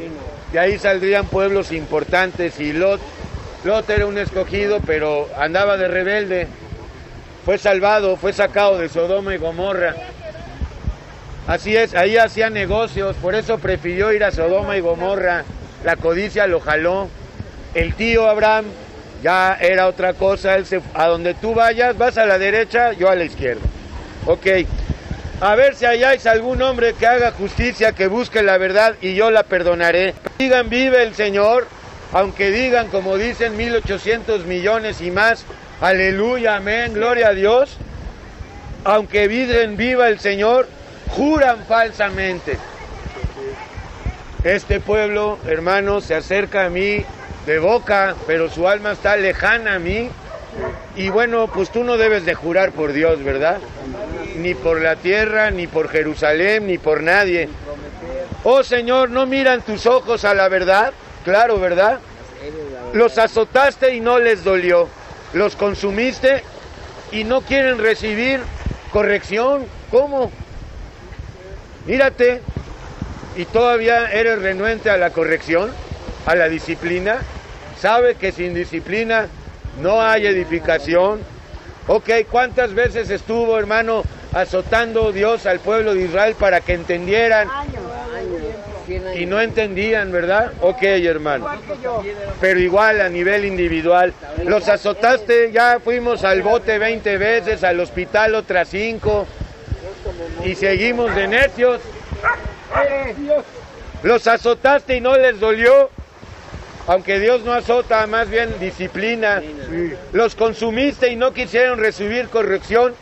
de 0.52 0.58
ahí 0.58 0.78
saldrían 0.78 1.26
pueblos 1.26 1.70
importantes 1.70 2.58
y 2.58 2.72
Lot, 2.72 3.00
Lot 3.62 3.88
era 3.88 4.06
un 4.06 4.18
escogido, 4.18 4.80
pero 4.84 5.28
andaba 5.38 5.76
de 5.76 5.86
rebelde. 5.86 6.48
Fue 7.44 7.56
salvado, 7.56 8.16
fue 8.16 8.32
sacado 8.32 8.78
de 8.78 8.88
Sodoma 8.88 9.36
y 9.36 9.38
Gomorra. 9.38 9.94
Así 11.46 11.76
es, 11.76 11.94
ahí 11.94 12.16
hacía 12.16 12.50
negocios, 12.50 13.14
por 13.22 13.36
eso 13.36 13.58
prefirió 13.58 14.12
ir 14.12 14.24
a 14.24 14.32
Sodoma 14.32 14.76
y 14.76 14.80
Gomorra. 14.80 15.44
La 15.84 15.94
codicia 15.94 16.48
lo 16.48 16.58
jaló. 16.58 17.08
El 17.74 17.94
tío 17.94 18.28
Abraham 18.28 18.64
ya 19.22 19.56
era 19.60 19.86
otra 19.86 20.14
cosa. 20.14 20.56
Él 20.56 20.66
se, 20.66 20.80
a 20.94 21.06
donde 21.06 21.34
tú 21.34 21.54
vayas, 21.54 21.96
vas 21.96 22.18
a 22.18 22.26
la 22.26 22.38
derecha, 22.38 22.92
yo 22.92 23.08
a 23.08 23.14
la 23.14 23.24
izquierda. 23.24 23.62
Ok. 24.26 24.46
A 25.40 25.54
ver 25.54 25.74
si 25.74 25.84
halláis 25.84 26.26
algún 26.26 26.62
hombre 26.62 26.94
que 26.94 27.06
haga 27.06 27.30
justicia, 27.30 27.92
que 27.92 28.06
busque 28.06 28.42
la 28.42 28.56
verdad 28.56 28.94
y 29.02 29.14
yo 29.14 29.30
la 29.30 29.42
perdonaré. 29.42 30.14
Digan 30.38 30.70
vive 30.70 31.02
el 31.02 31.14
Señor, 31.14 31.66
aunque 32.12 32.50
digan 32.50 32.88
como 32.88 33.18
dicen 33.18 33.56
1800 33.56 34.46
millones 34.46 35.02
y 35.02 35.10
más, 35.10 35.44
aleluya, 35.80 36.56
amén, 36.56 36.94
gloria 36.94 37.28
a 37.28 37.34
Dios. 37.34 37.76
Aunque 38.84 39.28
viven 39.28 39.76
viva 39.76 40.08
el 40.08 40.20
Señor, 40.20 40.68
juran 41.10 41.66
falsamente. 41.66 42.56
Este 44.42 44.80
pueblo, 44.80 45.38
hermano, 45.46 46.00
se 46.00 46.14
acerca 46.14 46.64
a 46.64 46.70
mí 46.70 47.04
de 47.46 47.58
boca, 47.58 48.14
pero 48.26 48.50
su 48.50 48.68
alma 48.68 48.92
está 48.92 49.16
lejana 49.16 49.74
a 49.74 49.78
mí. 49.78 50.10
Y 50.96 51.10
bueno, 51.10 51.48
pues 51.48 51.70
tú 51.70 51.84
no 51.84 51.96
debes 51.96 52.24
de 52.24 52.34
jurar 52.34 52.72
por 52.72 52.92
Dios, 52.92 53.22
¿verdad? 53.22 53.58
Ni 54.36 54.54
por 54.54 54.80
la 54.80 54.96
tierra, 54.96 55.50
ni 55.50 55.66
por 55.66 55.88
Jerusalén, 55.88 56.66
ni 56.66 56.78
por 56.78 57.02
nadie. 57.02 57.48
Oh 58.44 58.62
Señor, 58.62 59.10
¿no 59.10 59.26
miran 59.26 59.62
tus 59.62 59.86
ojos 59.86 60.24
a 60.24 60.34
la 60.34 60.48
verdad? 60.48 60.92
Claro, 61.24 61.58
¿verdad? 61.58 61.98
Los 62.92 63.18
azotaste 63.18 63.94
y 63.94 64.00
no 64.00 64.18
les 64.18 64.44
dolió. 64.44 64.88
Los 65.32 65.56
consumiste 65.56 66.42
y 67.12 67.24
no 67.24 67.42
quieren 67.42 67.78
recibir 67.78 68.40
corrección. 68.92 69.66
¿Cómo? 69.90 70.30
Mírate, 71.86 72.40
y 73.36 73.44
todavía 73.44 74.10
eres 74.10 74.40
renuente 74.40 74.90
a 74.90 74.96
la 74.96 75.10
corrección, 75.10 75.70
a 76.24 76.34
la 76.34 76.48
disciplina. 76.48 77.18
Sabe 77.80 78.14
que 78.14 78.32
sin 78.32 78.54
disciplina 78.54 79.26
no 79.80 80.00
hay 80.00 80.26
edificación. 80.26 81.20
Ok, 81.88 82.10
¿cuántas 82.30 82.74
veces 82.74 83.10
estuvo, 83.10 83.58
hermano, 83.58 84.02
azotando 84.32 85.12
Dios 85.12 85.46
al 85.46 85.60
pueblo 85.60 85.94
de 85.94 86.04
Israel 86.04 86.34
para 86.38 86.60
que 86.60 86.72
entendieran? 86.72 87.48
Y 89.16 89.26
no 89.26 89.40
entendían, 89.40 90.12
¿verdad? 90.12 90.52
Ok, 90.60 90.82
hermano. 90.82 91.48
Pero 92.40 92.60
igual 92.60 93.00
a 93.00 93.08
nivel 93.08 93.44
individual. 93.44 94.12
Los 94.44 94.68
azotaste, 94.68 95.52
ya 95.52 95.80
fuimos 95.82 96.24
al 96.24 96.42
bote 96.42 96.78
20 96.78 97.18
veces, 97.18 97.64
al 97.64 97.80
hospital 97.80 98.34
otras 98.34 98.68
5. 98.68 99.26
Y 100.44 100.54
seguimos 100.54 101.14
de 101.14 101.28
necios. 101.28 101.80
Los 104.02 104.26
azotaste 104.26 104.96
y 104.96 105.00
no 105.00 105.16
les 105.16 105.40
dolió. 105.40 105.90
Aunque 106.86 107.18
Dios 107.18 107.42
no 107.42 107.52
azota, 107.52 108.06
más 108.06 108.30
bien 108.30 108.60
disciplina. 108.60 109.42
Los 110.12 110.36
consumiste 110.36 111.10
y 111.10 111.16
no 111.16 111.32
quisieron 111.32 111.78
recibir 111.78 112.28
corrección. 112.28 112.94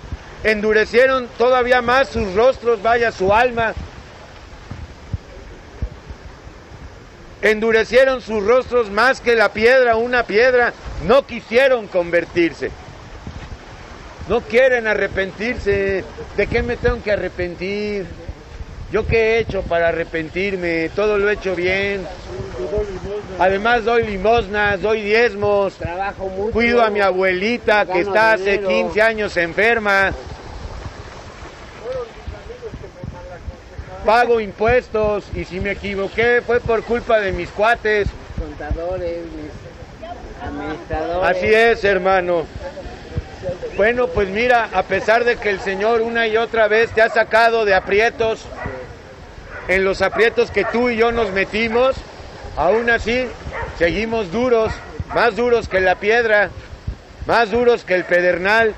Endurecieron 0.43 1.29
todavía 1.39 1.83
más 1.83 2.09
sus 2.09 2.35
rostros, 2.35 2.83
vaya 2.83 3.13
su 3.13 3.33
alma. 3.33 3.75
Endurecieron 7.43 8.23
sus 8.23 8.43
rostros 8.43 8.91
más 8.91 9.21
que 9.21 9.35
la 9.35 9.53
piedra, 9.53 9.97
una 9.97 10.23
piedra. 10.23 10.73
No 11.07 11.27
quisieron 11.27 11.87
convertirse. 11.89 12.71
No 14.29 14.41
quieren 14.41 14.87
arrepentirse. 14.87 16.05
¿De 16.39 16.47
qué 16.47 16.63
me 16.63 16.79
tengo 16.79 17.03
que 17.03 17.13
arrepentir? 17.13 18.07
¿Yo 18.93 19.07
qué 19.07 19.17
he 19.17 19.39
hecho 19.41 19.63
para 19.63 19.89
arrepentirme? 19.89 20.91
Todo 20.95 21.19
lo 21.19 21.29
he 21.29 21.35
hecho 21.35 21.57
bien. 21.57 22.07
Además 23.39 23.85
doy 23.85 24.05
limosnas, 24.07 24.81
doy 24.81 25.03
diezmos. 25.03 25.75
Trabajo 25.75 26.29
mucho. 26.29 26.53
Cuido 26.53 26.83
a 26.83 26.91
mi 26.91 27.01
abuelita 27.01 27.87
que 27.87 28.01
está 28.01 28.35
hace 28.35 28.59
dinero. 28.59 28.69
15 28.69 29.03
años 29.03 29.37
enferma. 29.37 30.13
Pago 34.05 34.39
impuestos 34.39 35.25
y 35.35 35.45
si 35.45 35.61
me 35.61 35.73
equivoqué 35.73 36.43
fue 36.47 36.61
por 36.61 36.85
culpa 36.85 37.19
de 37.21 37.33
mis 37.33 37.49
cuates. 37.49 38.09
Contadores, 38.39 39.23
mis 39.25 40.47
administradores. 40.47 41.37
Así 41.37 41.47
es, 41.53 41.83
hermano. 41.85 42.45
Bueno, 43.77 44.07
pues 44.09 44.29
mira, 44.29 44.69
a 44.73 44.83
pesar 44.85 45.25
de 45.25 45.37
que 45.37 45.51
el 45.51 45.61
Señor 45.61 46.01
una 46.03 46.27
y 46.27 46.37
otra 46.37 46.69
vez 46.69 46.91
te 46.91 47.03
ha 47.03 47.09
sacado 47.09 47.65
de 47.65 47.75
aprietos, 47.75 48.47
en 49.69 49.85
los 49.85 50.03
aprietos 50.03 50.51
que 50.51 50.65
tú 50.65 50.91
y 50.91 50.97
yo 50.97 51.13
nos 51.13 51.33
metimos, 51.33 51.97
aún 52.57 52.91
así 52.91 53.27
seguimos 53.79 54.31
duros, 54.31 54.73
más 55.15 55.37
duros 55.37 55.69
que 55.69 55.81
la 55.81 55.97
piedra, 55.97 56.51
más 57.27 57.51
duros 57.51 57.85
que 57.85 57.95
el 57.95 58.05
pedernal. 58.05 58.75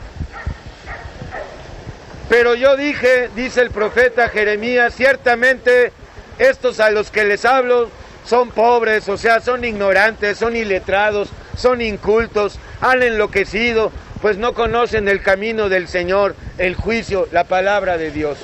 Pero 2.28 2.54
yo 2.54 2.76
dije, 2.76 3.30
dice 3.34 3.60
el 3.60 3.70
profeta 3.70 4.28
Jeremías, 4.28 4.94
ciertamente 4.94 5.92
estos 6.38 6.80
a 6.80 6.90
los 6.90 7.10
que 7.10 7.24
les 7.24 7.44
hablo 7.44 7.88
son 8.24 8.50
pobres, 8.50 9.08
o 9.08 9.16
sea, 9.16 9.40
son 9.40 9.64
ignorantes, 9.64 10.36
son 10.36 10.56
iletrados, 10.56 11.28
son 11.56 11.80
incultos, 11.80 12.58
han 12.80 13.02
enloquecido, 13.02 13.92
pues 14.20 14.36
no 14.36 14.52
conocen 14.52 15.08
el 15.08 15.22
camino 15.22 15.68
del 15.68 15.86
Señor, 15.86 16.34
el 16.58 16.74
juicio, 16.74 17.28
la 17.30 17.44
palabra 17.44 17.96
de 17.96 18.10
Dios. 18.10 18.38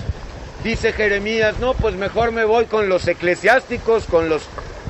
Dice 0.64 0.92
Jeremías, 0.92 1.59
no, 1.59 1.75
pues 1.75 1.97
mejor 1.97 2.31
me 2.31 2.45
voy 2.45 2.66
con 2.66 2.88
los 2.88 3.09
eclesiásticos, 3.09 4.04
con 4.04 4.28
los 4.28 4.42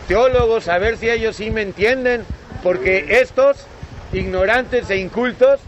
teólogos, 0.06 0.68
a 0.68 0.76
ver 0.76 0.98
si 0.98 1.08
ellos 1.08 1.36
sí 1.36 1.50
me 1.50 1.62
entienden, 1.62 2.26
porque 2.62 3.20
estos, 3.20 3.56
ignorantes 4.12 4.90
e 4.90 4.98
incultos, 4.98 5.60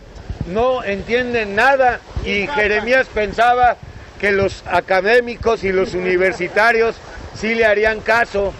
no 0.52 0.84
entienden 0.84 1.54
nada. 1.54 2.00
Y 2.22 2.46
Jeremías 2.48 3.06
pensaba 3.12 3.78
que 4.20 4.30
los 4.30 4.62
académicos 4.66 5.64
y 5.64 5.72
los 5.72 5.94
universitarios 5.94 6.96
sí 7.34 7.54
le 7.54 7.64
harían 7.64 8.00
caso. 8.00 8.52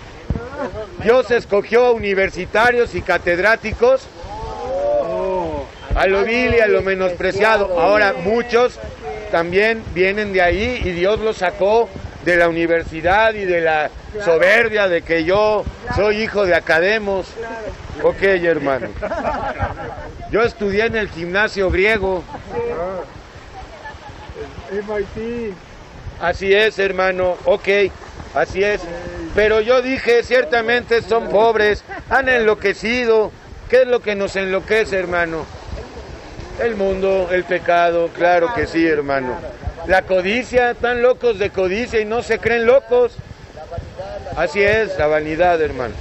Dios 1.03 1.31
escogió 1.31 1.93
universitarios 1.93 2.95
y 2.95 3.03
catedráticos 3.03 4.07
a 5.95 6.07
lo 6.07 6.25
vil 6.25 6.55
y 6.55 6.61
a 6.61 6.67
lo 6.67 6.81
menospreciado. 6.81 7.79
Ahora 7.79 8.15
muchos 8.15 8.79
también 9.35 9.83
vienen 9.93 10.33
de 10.33 10.41
ahí 10.41 10.81
y 10.85 10.93
Dios 10.93 11.19
los 11.19 11.39
sacó 11.39 11.89
de 12.25 12.37
la 12.37 12.49
universidad 12.49 13.35
y 13.35 13.45
de 13.45 13.63
la 13.63 13.91
soberbia 14.25 14.87
de 14.87 15.03
que 15.03 15.25
yo 15.25 15.65
soy 15.97 16.23
hijo 16.23 16.47
de 16.47 16.55
academos. 16.55 17.27
Ok, 18.05 18.23
hermano. 18.23 18.87
Yo 20.31 20.43
estudié 20.43 20.87
en 20.87 20.95
el 20.95 21.09
gimnasio 21.09 21.69
griego. 21.69 22.23
MIT. 24.71 25.55
Así 26.21 26.55
es, 26.55 26.79
hermano. 26.79 27.37
Ok, 27.45 27.69
así 28.37 28.63
es. 28.63 28.83
Pero 29.35 29.61
yo 29.61 29.83
dije, 29.83 30.23
ciertamente 30.23 31.03
son 31.03 31.29
pobres, 31.29 31.83
han 32.09 32.29
enloquecido. 32.29 33.33
¿Qué 33.69 33.83
es 33.83 33.89
lo 33.89 34.01
que 34.01 34.15
nos 34.15 34.37
enloquece, 34.37 34.97
hermano? 34.97 35.45
El 36.61 36.77
mundo, 36.77 37.29
el 37.33 37.45
pecado, 37.45 38.11
claro 38.15 38.55
que 38.55 38.67
sí, 38.67 38.87
hermano. 38.87 39.37
La 39.89 40.03
codicia, 40.03 40.71
están 40.71 41.03
locos 41.03 41.39
de 41.39 41.51
codicia 41.51 42.01
y 42.01 42.05
no 42.05 42.23
se 42.23 42.39
creen 42.39 42.65
locos. 42.65 43.13
Así 44.37 44.63
es, 44.63 44.97
la 44.97 45.09
vanidad, 45.09 45.61
hermano. 45.61 45.95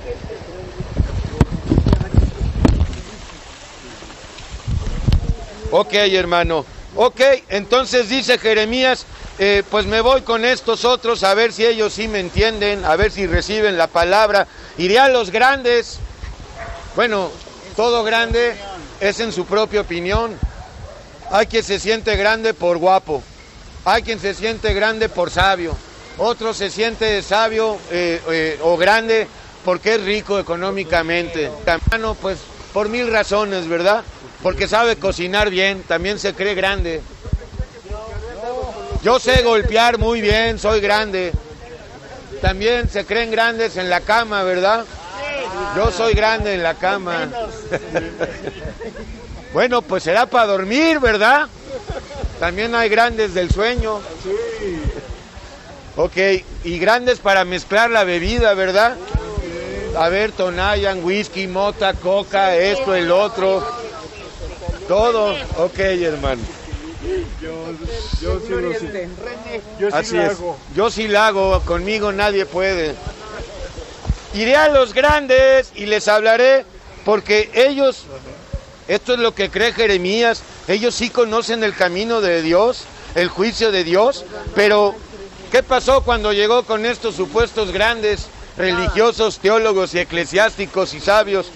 Ok, 5.71 5.93
hermano. 5.93 6.65
Ok, 6.95 7.21
entonces 7.49 8.07
dice 8.07 8.37
Jeremías, 8.37 9.07
eh, 9.39 9.63
pues 9.71 9.87
me 9.87 10.01
voy 10.01 10.21
con 10.21 10.45
estos 10.45 10.85
otros 10.85 11.23
a 11.23 11.33
ver 11.33 11.51
si 11.51 11.65
ellos 11.65 11.93
sí 11.93 12.07
me 12.07 12.19
entienden, 12.19 12.85
a 12.85 12.95
ver 12.95 13.11
si 13.11 13.25
reciben 13.25 13.75
la 13.75 13.87
palabra. 13.87 14.47
Iré 14.77 14.99
a 14.99 15.09
los 15.09 15.31
grandes. 15.31 15.97
Bueno, 16.95 17.31
todo 17.75 18.03
grande 18.03 18.55
es 18.99 19.19
en 19.19 19.31
su 19.31 19.45
propia 19.45 19.81
opinión. 19.81 20.37
Hay 21.31 21.47
quien 21.47 21.63
se 21.63 21.79
siente 21.79 22.15
grande 22.15 22.53
por 22.53 22.77
guapo, 22.77 23.23
hay 23.85 24.03
quien 24.03 24.19
se 24.19 24.33
siente 24.33 24.73
grande 24.73 25.09
por 25.09 25.31
sabio, 25.31 25.75
otro 26.17 26.53
se 26.53 26.69
siente 26.69 27.21
sabio 27.23 27.77
eh, 27.89 28.21
eh, 28.29 28.59
o 28.61 28.77
grande 28.77 29.27
porque 29.65 29.95
es 29.95 30.01
rico 30.03 30.39
económicamente. 30.39 31.49
Hermano, 31.65 32.15
pues 32.15 32.39
por 32.73 32.89
mil 32.89 33.11
razones, 33.11 33.67
¿verdad? 33.67 34.03
Porque 34.41 34.67
sabe 34.67 34.97
cocinar 34.97 35.49
bien, 35.49 35.83
también 35.83 36.19
se 36.19 36.33
cree 36.33 36.55
grande. 36.55 37.01
Yo 39.03 39.19
sé 39.19 39.41
golpear 39.41 39.97
muy 39.97 40.21
bien, 40.21 40.59
soy 40.59 40.79
grande. 40.81 41.33
También 42.41 42.89
se 42.89 43.05
creen 43.05 43.31
grandes 43.31 43.77
en 43.77 43.89
la 43.89 44.01
cama, 44.01 44.43
¿verdad? 44.43 44.85
Yo 45.75 45.91
soy 45.91 46.13
grande 46.13 46.53
en 46.53 46.63
la 46.63 46.75
cama. 46.75 47.29
bueno, 49.53 49.81
pues 49.81 50.03
será 50.03 50.25
para 50.25 50.45
dormir, 50.47 50.99
¿verdad? 50.99 51.47
También 52.39 52.75
hay 52.75 52.89
grandes 52.89 53.33
del 53.33 53.49
sueño. 53.49 53.99
Ok, 55.95 56.17
y 56.63 56.79
grandes 56.79 57.19
para 57.19 57.45
mezclar 57.45 57.89
la 57.89 58.03
bebida, 58.03 58.53
¿verdad? 58.53 58.97
A 59.97 60.09
ver, 60.09 60.31
Tonayan, 60.31 61.03
whisky, 61.03 61.47
mota, 61.47 61.93
coca, 61.93 62.55
esto, 62.55 62.95
el 62.95 63.11
otro. 63.11 63.63
Todo. 64.87 65.35
Ok, 65.57 65.79
hermano. 65.79 66.41
Yo, 67.41 68.39
sí 68.39 68.49
lo 68.49 68.71
Yo 68.71 69.89
sí 69.89 69.89
Así 69.91 70.15
lo 70.15 70.23
es. 70.23 70.31
hago. 70.31 70.57
Yo 70.75 70.89
sí 70.89 71.07
la 71.07 71.27
hago, 71.27 71.61
conmigo 71.61 72.11
nadie 72.11 72.45
puede. 72.45 72.95
Iré 74.33 74.55
a 74.55 74.69
los 74.69 74.93
grandes 74.93 75.71
y 75.75 75.85
les 75.85 76.07
hablaré 76.07 76.65
porque 77.05 77.51
ellos, 77.53 78.05
esto 78.87 79.13
es 79.13 79.19
lo 79.19 79.35
que 79.35 79.49
cree 79.49 79.73
Jeremías, 79.73 80.41
ellos 80.67 80.95
sí 80.95 81.09
conocen 81.09 81.63
el 81.63 81.75
camino 81.75 82.19
de 82.19 82.41
Dios, 82.41 82.85
el 83.13 83.27
juicio 83.27 83.71
de 83.71 83.83
Dios, 83.83 84.25
pero 84.55 84.95
¿qué 85.51 85.61
pasó 85.61 86.01
cuando 86.01 86.33
llegó 86.33 86.63
con 86.63 86.85
estos 86.85 87.15
supuestos 87.15 87.71
grandes 87.71 88.27
religiosos, 88.57 89.37
teólogos 89.37 89.93
y 89.93 89.99
eclesiásticos 89.99 90.95
y 90.95 90.99
sabios? 90.99 91.47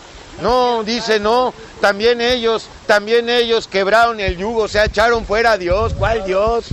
No, 0.41 0.83
dice 0.83 1.19
no, 1.19 1.55
también 1.81 2.21
ellos, 2.21 2.67
también 2.85 3.27
ellos 3.27 3.67
quebraron 3.67 4.19
el 4.19 4.37
yugo, 4.37 4.63
o 4.63 4.67
sea, 4.67 4.85
echaron 4.85 5.25
fuera 5.25 5.53
a 5.53 5.57
Dios, 5.57 5.95
¿cuál 5.97 6.23
Dios? 6.25 6.65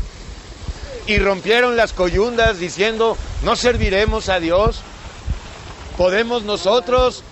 Y 1.07 1.19
rompieron 1.19 1.77
las 1.77 1.95
coyundas 1.95 2.59
diciendo, 2.59 3.17
no 3.43 3.57
serviremos 3.57 4.29
a 4.29 4.39
Dios, 4.39 4.83
podemos 5.97 6.43
nosotros, 6.43 7.23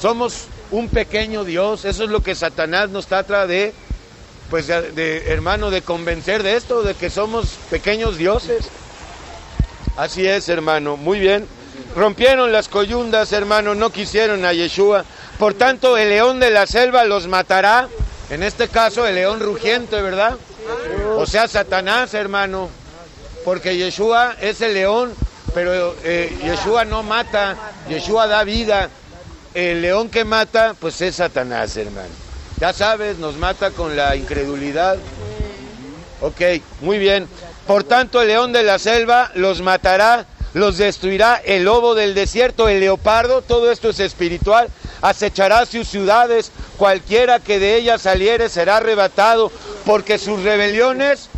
somos 0.00 0.46
un 0.70 0.88
pequeño 0.88 1.44
Dios, 1.44 1.84
eso 1.84 2.04
es 2.04 2.10
lo 2.10 2.22
que 2.22 2.34
Satanás 2.34 2.90
nos 2.90 3.06
trata 3.06 3.46
de, 3.46 3.72
pues 4.50 4.66
de, 4.66 5.24
hermano, 5.28 5.70
de 5.70 5.82
convencer 5.82 6.42
de 6.42 6.56
esto, 6.56 6.82
de 6.82 6.94
que 6.94 7.10
somos 7.10 7.50
pequeños 7.70 8.16
dioses. 8.16 8.68
Así 9.96 10.26
es, 10.26 10.48
hermano, 10.48 10.96
muy 10.96 11.18
bien. 11.18 11.46
Rompieron 11.94 12.52
las 12.52 12.68
coyundas, 12.68 13.32
hermano, 13.32 13.74
no 13.74 13.90
quisieron 13.90 14.44
a 14.44 14.52
Yeshua. 14.52 15.04
Por 15.38 15.54
tanto, 15.54 15.96
el 15.96 16.10
león 16.10 16.40
de 16.40 16.50
la 16.50 16.66
selva 16.66 17.04
los 17.04 17.26
matará. 17.26 17.88
En 18.28 18.42
este 18.42 18.68
caso, 18.68 19.06
el 19.06 19.14
león 19.14 19.40
rugiente, 19.40 20.02
¿verdad? 20.02 20.36
O 21.16 21.26
sea, 21.26 21.48
Satanás, 21.48 22.12
hermano. 22.14 22.68
Porque 23.44 23.76
Yeshua 23.76 24.36
es 24.40 24.60
el 24.60 24.74
león, 24.74 25.14
pero 25.54 25.94
eh, 26.04 26.36
Yeshua 26.42 26.84
no 26.84 27.02
mata, 27.02 27.56
Yeshua 27.88 28.26
da 28.26 28.44
vida. 28.44 28.88
El 29.54 29.80
león 29.80 30.10
que 30.10 30.24
mata, 30.24 30.74
pues 30.78 31.00
es 31.00 31.16
Satanás, 31.16 31.76
hermano. 31.76 32.14
Ya 32.60 32.72
sabes, 32.72 33.18
nos 33.18 33.36
mata 33.36 33.70
con 33.70 33.96
la 33.96 34.16
incredulidad. 34.16 34.98
Ok, 36.20 36.40
muy 36.80 36.98
bien. 36.98 37.28
Por 37.66 37.84
tanto, 37.84 38.22
el 38.22 38.28
león 38.28 38.52
de 38.52 38.62
la 38.62 38.78
selva 38.78 39.30
los 39.34 39.60
matará, 39.60 40.26
los 40.54 40.78
destruirá 40.78 41.40
el 41.44 41.64
lobo 41.64 41.94
del 41.94 42.14
desierto, 42.14 42.68
el 42.68 42.80
leopardo, 42.80 43.42
todo 43.42 43.70
esto 43.70 43.90
es 43.90 44.00
espiritual, 44.00 44.68
acechará 45.02 45.66
sus 45.66 45.88
ciudades, 45.88 46.52
cualquiera 46.76 47.40
que 47.40 47.58
de 47.58 47.76
ellas 47.76 48.02
saliere 48.02 48.48
será 48.48 48.78
arrebatado, 48.78 49.50
porque 49.84 50.18
sus 50.18 50.42
rebeliones, 50.42 51.28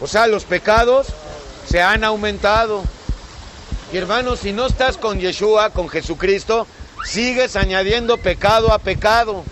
o 0.00 0.06
sea, 0.06 0.26
los 0.26 0.44
pecados, 0.44 1.08
se 1.68 1.82
han 1.82 2.04
aumentado. 2.04 2.82
Y 3.94 3.96
hermanos, 3.96 4.40
si 4.40 4.52
no 4.52 4.66
estás 4.66 4.96
con 4.96 5.20
Yeshua, 5.20 5.70
con 5.70 5.88
Jesucristo, 5.88 6.66
sigues 7.04 7.54
añadiendo 7.54 8.16
pecado 8.16 8.72
a 8.72 8.80
pecado. 8.80 9.44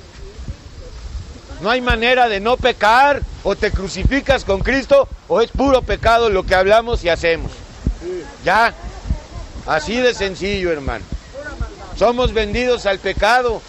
No 1.61 1.71
hay 1.71 1.81
manera 1.81 2.29
de 2.29 2.41
no 2.41 2.57
pecar. 2.57 3.23
O 3.45 3.55
te 3.55 3.71
crucificas 3.71 4.45
con 4.45 4.59
Cristo 4.59 5.07
o 5.29 5.41
es 5.41 5.53
puro 5.53 5.83
pecado 5.83 6.29
lo 6.29 6.43
que 6.43 6.57
hablamos 6.57 7.05
y 7.05 7.09
hacemos. 7.09 7.53
Ya. 8.45 8.75
Así 9.65 9.99
de 9.99 10.13
sencillo, 10.13 10.73
hermano. 10.73 11.05
Somos 11.97 12.33
vendidos 12.33 12.85
al 12.87 12.99
pecado. 12.99 13.63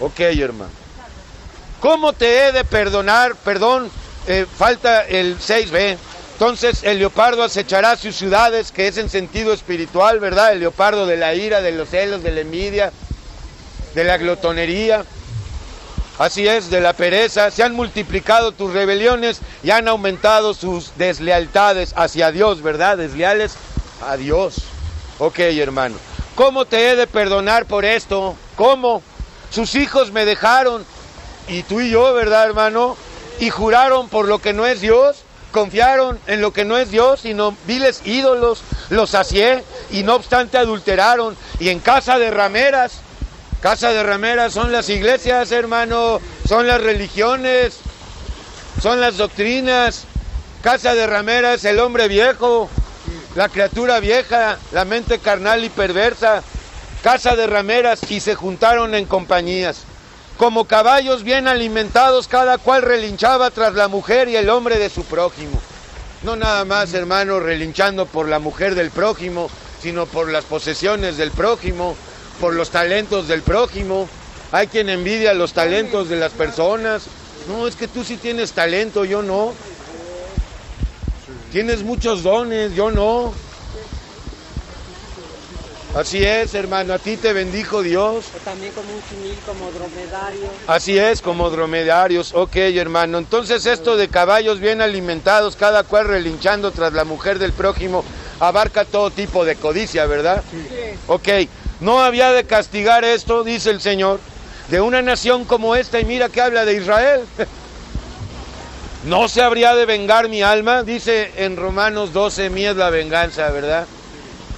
Ok, 0.00 0.18
hermano. 0.18 0.72
¿Cómo 1.78 2.12
te 2.12 2.48
he 2.48 2.52
de 2.52 2.64
perdonar? 2.64 3.36
Perdón, 3.36 3.88
eh, 4.26 4.46
falta 4.52 5.02
el 5.02 5.38
6b. 5.38 5.96
Entonces 6.40 6.84
el 6.84 6.98
leopardo 6.98 7.42
acechará 7.42 7.98
sus 7.98 8.16
ciudades, 8.16 8.72
que 8.72 8.88
es 8.88 8.96
en 8.96 9.10
sentido 9.10 9.52
espiritual, 9.52 10.20
¿verdad? 10.20 10.54
El 10.54 10.60
leopardo 10.60 11.04
de 11.04 11.18
la 11.18 11.34
ira, 11.34 11.60
de 11.60 11.70
los 11.70 11.90
celos, 11.90 12.22
de 12.22 12.30
la 12.30 12.40
envidia, 12.40 12.92
de 13.94 14.04
la 14.04 14.16
glotonería. 14.16 15.04
Así 16.18 16.48
es, 16.48 16.70
de 16.70 16.80
la 16.80 16.94
pereza, 16.94 17.50
se 17.50 17.62
han 17.62 17.74
multiplicado 17.74 18.52
tus 18.52 18.72
rebeliones 18.72 19.42
y 19.62 19.70
han 19.70 19.86
aumentado 19.86 20.54
sus 20.54 20.96
deslealtades 20.96 21.92
hacia 21.94 22.32
Dios, 22.32 22.62
¿verdad? 22.62 22.96
Desleales 22.96 23.56
a 24.08 24.16
Dios. 24.16 24.62
Ok, 25.18 25.40
hermano. 25.40 25.96
¿Cómo 26.36 26.64
te 26.64 26.88
he 26.88 26.96
de 26.96 27.06
perdonar 27.06 27.66
por 27.66 27.84
esto? 27.84 28.34
¿Cómo? 28.56 29.02
Sus 29.50 29.74
hijos 29.74 30.10
me 30.10 30.24
dejaron, 30.24 30.86
y 31.48 31.64
tú 31.64 31.82
y 31.82 31.90
yo, 31.90 32.14
¿verdad, 32.14 32.46
hermano? 32.46 32.96
Y 33.40 33.50
juraron 33.50 34.08
por 34.08 34.26
lo 34.26 34.38
que 34.38 34.54
no 34.54 34.64
es 34.64 34.80
Dios, 34.80 35.24
confiaron 35.50 36.18
en 36.26 36.40
lo 36.40 36.52
que 36.52 36.64
no 36.64 36.78
es 36.78 36.90
Dios, 36.90 37.20
sino 37.20 37.56
viles 37.66 38.02
ídolos, 38.04 38.62
los 38.88 39.10
sacié, 39.10 39.64
y 39.90 40.02
no 40.02 40.14
obstante 40.14 40.58
adulteraron, 40.58 41.36
y 41.58 41.68
en 41.68 41.80
casa 41.80 42.18
de 42.18 42.30
rameras, 42.30 43.00
Casa 43.60 43.92
de 43.92 44.02
rameras 44.02 44.54
son 44.54 44.72
las 44.72 44.88
iglesias, 44.88 45.52
hermano, 45.52 46.18
son 46.48 46.66
las 46.66 46.80
religiones, 46.80 47.78
son 48.80 49.00
las 49.00 49.18
doctrinas. 49.18 50.04
Casa 50.62 50.94
de 50.94 51.06
rameras, 51.06 51.62
el 51.66 51.78
hombre 51.78 52.08
viejo, 52.08 52.70
la 53.34 53.50
criatura 53.50 54.00
vieja, 54.00 54.58
la 54.72 54.86
mente 54.86 55.18
carnal 55.18 55.62
y 55.62 55.68
perversa. 55.68 56.42
Casa 57.02 57.36
de 57.36 57.46
rameras 57.46 58.10
y 58.10 58.20
se 58.20 58.34
juntaron 58.34 58.94
en 58.94 59.04
compañías. 59.04 59.84
Como 60.40 60.64
caballos 60.64 61.22
bien 61.22 61.48
alimentados, 61.48 62.26
cada 62.26 62.56
cual 62.56 62.80
relinchaba 62.80 63.50
tras 63.50 63.74
la 63.74 63.88
mujer 63.88 64.26
y 64.30 64.36
el 64.36 64.48
hombre 64.48 64.78
de 64.78 64.88
su 64.88 65.04
prójimo. 65.04 65.60
No 66.22 66.34
nada 66.34 66.64
más, 66.64 66.94
hermano, 66.94 67.40
relinchando 67.40 68.06
por 68.06 68.26
la 68.26 68.38
mujer 68.38 68.74
del 68.74 68.90
prójimo, 68.90 69.50
sino 69.82 70.06
por 70.06 70.30
las 70.32 70.46
posesiones 70.46 71.18
del 71.18 71.30
prójimo 71.30 71.94
por 72.40 72.54
los 72.54 72.70
talentos 72.70 73.28
del 73.28 73.42
prójimo. 73.42 74.08
Hay 74.50 74.68
quien 74.68 74.88
envidia 74.88 75.34
los 75.34 75.52
talentos 75.52 76.08
de 76.08 76.16
las 76.16 76.32
personas. 76.32 77.02
No, 77.46 77.68
es 77.68 77.76
que 77.76 77.86
tú 77.86 78.02
sí 78.02 78.16
tienes 78.16 78.52
talento, 78.52 79.04
yo 79.04 79.20
no. 79.20 79.52
Tienes 81.52 81.82
muchos 81.82 82.22
dones, 82.22 82.74
yo 82.74 82.90
no. 82.90 83.34
Así 85.94 86.24
es, 86.24 86.54
hermano, 86.54 86.94
a 86.94 86.98
ti 86.98 87.16
te 87.16 87.32
bendijo 87.32 87.82
Dios. 87.82 88.26
O 88.36 88.38
también 88.44 88.72
como 88.72 88.92
un 88.92 89.02
chimil, 89.08 89.36
como 89.44 89.70
dromedario. 89.72 90.48
Así 90.68 90.96
es, 90.96 91.20
como 91.20 91.50
dromedarios. 91.50 92.32
Ok, 92.32 92.54
hermano. 92.56 93.18
Entonces 93.18 93.66
esto 93.66 93.96
de 93.96 94.08
caballos 94.08 94.60
bien 94.60 94.80
alimentados, 94.80 95.56
cada 95.56 95.82
cual 95.82 96.06
relinchando 96.06 96.70
tras 96.70 96.92
la 96.92 97.04
mujer 97.04 97.40
del 97.40 97.52
prójimo, 97.52 98.04
abarca 98.38 98.84
todo 98.84 99.10
tipo 99.10 99.44
de 99.44 99.56
codicia, 99.56 100.06
¿verdad? 100.06 100.44
Sí. 100.52 100.96
Ok. 101.08 101.28
No 101.80 102.00
había 102.00 102.30
de 102.30 102.44
castigar 102.44 103.04
esto, 103.04 103.42
dice 103.42 103.70
el 103.70 103.80
Señor, 103.80 104.20
de 104.68 104.80
una 104.80 105.02
nación 105.02 105.44
como 105.44 105.74
esta, 105.74 105.98
y 105.98 106.04
mira 106.04 106.28
que 106.28 106.40
habla 106.40 106.64
de 106.64 106.74
Israel. 106.74 107.22
No 109.02 109.28
se 109.28 109.40
habría 109.40 109.74
de 109.74 109.86
vengar 109.86 110.28
mi 110.28 110.42
alma, 110.42 110.82
dice 110.82 111.32
en 111.36 111.56
Romanos 111.56 112.12
12, 112.12 112.50
mí 112.50 112.66
es 112.66 112.76
la 112.76 112.90
venganza, 112.90 113.50
¿verdad? 113.50 113.86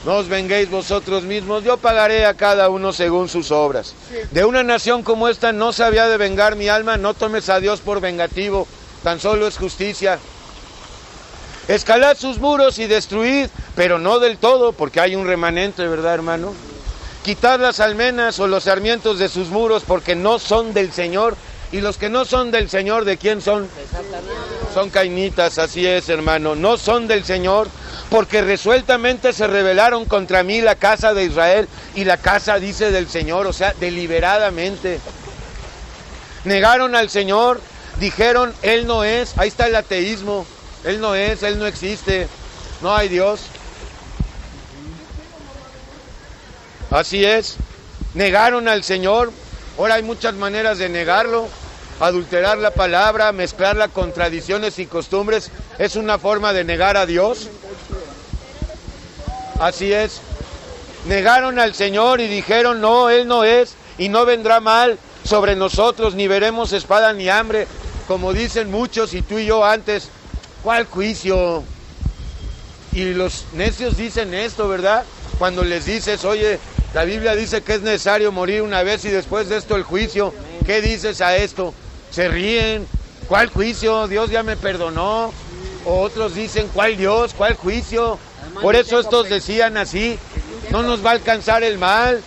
No 0.04 0.16
os 0.16 0.28
venguéis 0.28 0.68
vosotros 0.68 1.22
mismos, 1.22 1.62
yo 1.62 1.76
pagaré 1.76 2.26
a 2.26 2.34
cada 2.34 2.68
uno 2.68 2.92
según 2.92 3.28
sus 3.28 3.52
obras. 3.52 3.94
De 4.32 4.44
una 4.44 4.64
nación 4.64 5.02
como 5.02 5.28
esta 5.28 5.52
no 5.52 5.72
se 5.72 5.84
había 5.84 6.08
de 6.08 6.16
vengar 6.16 6.56
mi 6.56 6.68
alma, 6.68 6.96
no 6.96 7.14
tomes 7.14 7.48
a 7.48 7.60
Dios 7.60 7.80
por 7.80 8.00
vengativo, 8.00 8.66
tan 9.04 9.20
solo 9.20 9.46
es 9.46 9.56
justicia. 9.56 10.18
Escalad 11.68 12.16
sus 12.16 12.38
muros 12.38 12.80
y 12.80 12.88
destruid, 12.88 13.46
pero 13.76 14.00
no 14.00 14.18
del 14.18 14.38
todo, 14.38 14.72
porque 14.72 15.00
hay 15.00 15.14
un 15.14 15.26
remanente, 15.26 15.86
¿verdad, 15.86 16.14
hermano? 16.14 16.52
Quitad 17.22 17.60
las 17.60 17.78
almenas 17.78 18.40
o 18.40 18.48
los 18.48 18.64
sarmientos 18.64 19.20
de 19.20 19.28
sus 19.28 19.48
muros, 19.48 19.84
porque 19.86 20.16
no 20.16 20.40
son 20.40 20.74
del 20.74 20.92
Señor. 20.92 21.36
Y 21.70 21.80
los 21.80 21.96
que 21.96 22.10
no 22.10 22.24
son 22.24 22.50
del 22.50 22.68
Señor, 22.68 23.04
¿de 23.04 23.16
quién 23.16 23.40
son? 23.40 23.68
Son 24.74 24.90
cainitas, 24.90 25.58
así 25.58 25.86
es, 25.86 26.08
hermano. 26.08 26.56
No 26.56 26.76
son 26.76 27.06
del 27.06 27.24
Señor, 27.24 27.68
porque 28.12 28.42
resueltamente 28.42 29.32
se 29.32 29.46
rebelaron 29.46 30.04
contra 30.04 30.42
mí 30.42 30.60
la 30.60 30.74
casa 30.74 31.14
de 31.14 31.24
Israel 31.24 31.66
y 31.94 32.04
la 32.04 32.18
casa 32.18 32.58
dice 32.58 32.90
del 32.90 33.08
Señor, 33.08 33.46
o 33.46 33.54
sea, 33.54 33.72
deliberadamente. 33.80 35.00
Negaron 36.44 36.94
al 36.94 37.08
Señor, 37.08 37.62
dijeron, 38.00 38.52
Él 38.60 38.86
no 38.86 39.02
es, 39.02 39.32
ahí 39.38 39.48
está 39.48 39.66
el 39.66 39.76
ateísmo, 39.76 40.44
Él 40.84 41.00
no 41.00 41.14
es, 41.14 41.42
Él 41.42 41.58
no 41.58 41.64
existe, 41.64 42.28
no 42.82 42.94
hay 42.94 43.08
Dios. 43.08 43.46
Así 46.90 47.24
es, 47.24 47.56
negaron 48.12 48.68
al 48.68 48.84
Señor, 48.84 49.32
ahora 49.78 49.94
hay 49.94 50.02
muchas 50.02 50.34
maneras 50.34 50.76
de 50.76 50.90
negarlo, 50.90 51.48
adulterar 51.98 52.58
la 52.58 52.72
palabra, 52.72 53.32
mezclarla 53.32 53.88
con 53.88 54.12
tradiciones 54.12 54.78
y 54.78 54.84
costumbres, 54.84 55.50
es 55.78 55.96
una 55.96 56.18
forma 56.18 56.52
de 56.52 56.64
negar 56.64 56.98
a 56.98 57.06
Dios. 57.06 57.48
Así 59.62 59.92
es. 59.92 60.20
Negaron 61.06 61.60
al 61.60 61.72
Señor 61.72 62.20
y 62.20 62.26
dijeron, 62.26 62.80
no, 62.80 63.10
Él 63.10 63.28
no 63.28 63.44
es, 63.44 63.76
y 63.96 64.08
no 64.08 64.26
vendrá 64.26 64.58
mal 64.58 64.98
sobre 65.22 65.54
nosotros, 65.54 66.16
ni 66.16 66.26
veremos 66.26 66.72
espada 66.72 67.12
ni 67.12 67.28
hambre, 67.28 67.68
como 68.08 68.32
dicen 68.32 68.72
muchos 68.72 69.14
y 69.14 69.22
tú 69.22 69.38
y 69.38 69.46
yo 69.46 69.64
antes. 69.64 70.08
¿Cuál 70.64 70.86
juicio? 70.86 71.62
Y 72.90 73.14
los 73.14 73.44
necios 73.52 73.96
dicen 73.96 74.34
esto, 74.34 74.66
¿verdad? 74.66 75.04
Cuando 75.38 75.62
les 75.62 75.84
dices, 75.84 76.24
oye, 76.24 76.58
la 76.92 77.04
Biblia 77.04 77.36
dice 77.36 77.62
que 77.62 77.74
es 77.74 77.82
necesario 77.82 78.32
morir 78.32 78.62
una 78.62 78.82
vez 78.82 79.04
y 79.04 79.10
después 79.10 79.48
de 79.48 79.58
esto 79.58 79.76
el 79.76 79.84
juicio. 79.84 80.34
¿Qué 80.66 80.82
dices 80.82 81.20
a 81.20 81.36
esto? 81.36 81.72
Se 82.10 82.26
ríen. 82.26 82.88
¿Cuál 83.28 83.48
juicio? 83.48 84.08
Dios 84.08 84.28
ya 84.28 84.42
me 84.42 84.56
perdonó. 84.56 85.32
O 85.84 86.00
otros 86.00 86.34
dicen, 86.34 86.68
¿cuál 86.74 86.96
Dios? 86.96 87.32
¿Cuál 87.32 87.54
juicio? 87.54 88.18
Por 88.60 88.76
eso 88.76 89.00
estos 89.00 89.28
decían 89.28 89.76
así, 89.76 90.18
no 90.70 90.82
nos 90.82 91.04
va 91.04 91.10
a 91.10 91.14
alcanzar 91.14 91.62
el 91.62 91.78
mal, 91.78 92.22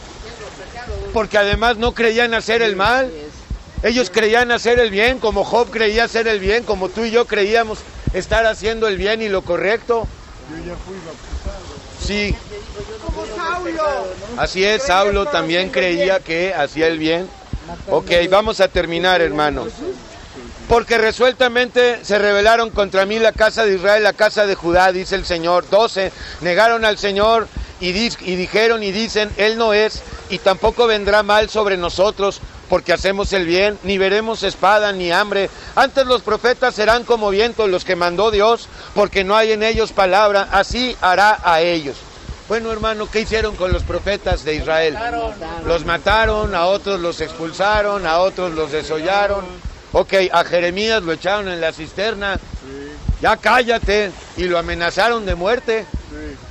porque 1.14 1.38
además 1.38 1.78
no 1.78 1.94
creían 1.94 2.34
hacer 2.34 2.62
el 2.62 2.76
mal. 2.76 3.12
Ellos 3.84 4.10
creían 4.10 4.52
hacer 4.52 4.80
el 4.80 4.90
bien, 4.90 5.20
como 5.20 5.44
Job 5.44 5.70
creía 5.70 6.06
hacer 6.06 6.28
el 6.28 6.40
bien, 6.40 6.64
como 6.64 6.90
tú 6.90 7.04
y 7.06 7.12
yo 7.12 7.26
creíamos 7.26 7.80
estar 8.14 8.46
haciendo 8.46 8.88
el 8.88 8.98
bien 8.98 9.22
y 9.22 9.30
lo 9.30 9.44
correcto. 9.44 10.08
Sí. 12.04 12.36
Así 14.38 14.64
es, 14.64 14.84
Saulo 14.84 15.26
también 15.26 15.70
creía 15.70 16.20
que 16.20 16.54
hacía 16.54 16.88
el 16.88 16.98
bien. 16.98 17.30
Ok, 17.90 18.12
vamos 18.30 18.60
a 18.60 18.68
terminar, 18.68 19.22
hermanos 19.22 19.72
porque 20.68 20.98
resueltamente 20.98 22.04
se 22.04 22.18
rebelaron 22.18 22.72
contra 22.72 23.06
mí 23.06 23.20
la 23.20 23.32
casa 23.32 23.66
de 23.66 23.76
Israel, 23.76 24.04
la 24.04 24.14
casa 24.14 24.46
de 24.46 24.56
Judá, 24.56 24.92
dice 24.92 25.16
el 25.16 25.26
Señor. 25.26 25.70
12, 25.70 26.12
negaron 26.42 26.86
al 26.86 26.98
Señor 26.98 27.48
y, 27.80 27.90
y, 27.90 28.36
dijeron 28.36 28.82
y 28.82 28.92
dicen, 28.92 29.30
Él 29.38 29.58
no 29.58 29.74
es, 29.74 30.02
y 30.30 30.40
tampoco 30.40 30.88
vendrá 30.88 31.22
mal 31.22 31.50
sobre 31.50 31.78
nosotros, 31.78 32.42
porque 32.68 32.94
hacemos 32.94 33.32
el 33.34 33.46
bien, 33.46 33.78
ni 33.84 34.00
veremos 34.00 34.42
espada 34.42 34.92
ni 34.92 35.12
hambre. 35.12 35.52
Antes 35.76 36.08
los 36.08 36.24
profetas 36.24 36.74
serán 36.74 37.04
como 37.04 37.30
vientos 37.30 37.70
los 37.70 37.86
que 37.86 37.96
mandó 37.96 38.32
Dios, 38.32 38.68
porque 38.96 39.24
no 39.24 39.36
hay 39.36 39.52
en 39.52 39.62
ellos 39.62 39.92
palabra, 39.92 40.48
así 40.52 40.98
hará 41.02 41.40
a 41.44 41.62
ellos. 41.62 41.98
Bueno, 42.48 42.72
hermano, 42.72 43.10
¿qué 43.12 43.22
hicieron 43.22 43.56
con 43.56 43.72
los 43.72 43.84
profetas 43.84 44.44
de 44.44 44.56
Israel? 44.56 44.98
Los 45.66 45.86
mataron, 45.86 46.56
a 46.56 46.66
otros 46.66 47.00
los 47.00 47.22
expulsaron, 47.22 48.06
a 48.06 48.20
otros 48.20 48.54
los 48.54 48.72
desollaron 48.72 49.46
Ok, 49.98 50.14
a 50.30 50.44
Jeremías 50.44 51.02
lo 51.04 51.14
echaron 51.14 51.48
en 51.48 51.62
la 51.62 51.72
cisterna. 51.72 52.38
Ya 53.22 53.38
cállate. 53.38 54.12
Y 54.36 54.44
lo 54.44 54.58
amenazaron 54.58 55.26
de 55.26 55.36
muerte. 55.36 55.86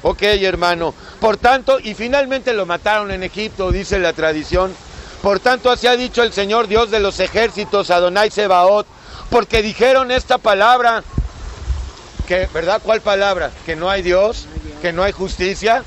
Ok, 0.01 0.23
hermano. 0.23 0.95
Por 1.21 1.37
tanto, 1.37 1.79
y 1.79 1.93
finalmente 1.93 2.55
lo 2.55 2.65
mataron 2.65 3.11
en 3.11 3.23
Egipto, 3.23 3.71
dice 3.71 3.99
la 3.99 4.15
tradición. 4.15 4.75
Por 5.21 5.41
tanto, 5.41 5.71
así 5.71 5.87
ha 5.87 5.95
dicho 5.95 6.23
el 6.23 6.33
Señor 6.33 6.69
Dios 6.69 6.91
de 6.91 7.01
los 7.01 7.21
ejércitos, 7.21 7.91
Adonai 7.91 8.31
Sebaot, 8.31 8.87
porque 9.29 9.61
dijeron 9.61 10.11
esta 10.11 10.39
palabra, 10.39 11.05
que, 12.27 12.49
¿verdad? 12.55 12.81
¿Cuál 12.83 13.03
palabra? 13.03 13.51
Que 13.67 13.77
no 13.77 13.91
hay 13.91 14.01
Dios, 14.01 14.47
que 14.81 14.95
no 14.95 15.03
hay 15.03 15.13
justicia. 15.13 15.85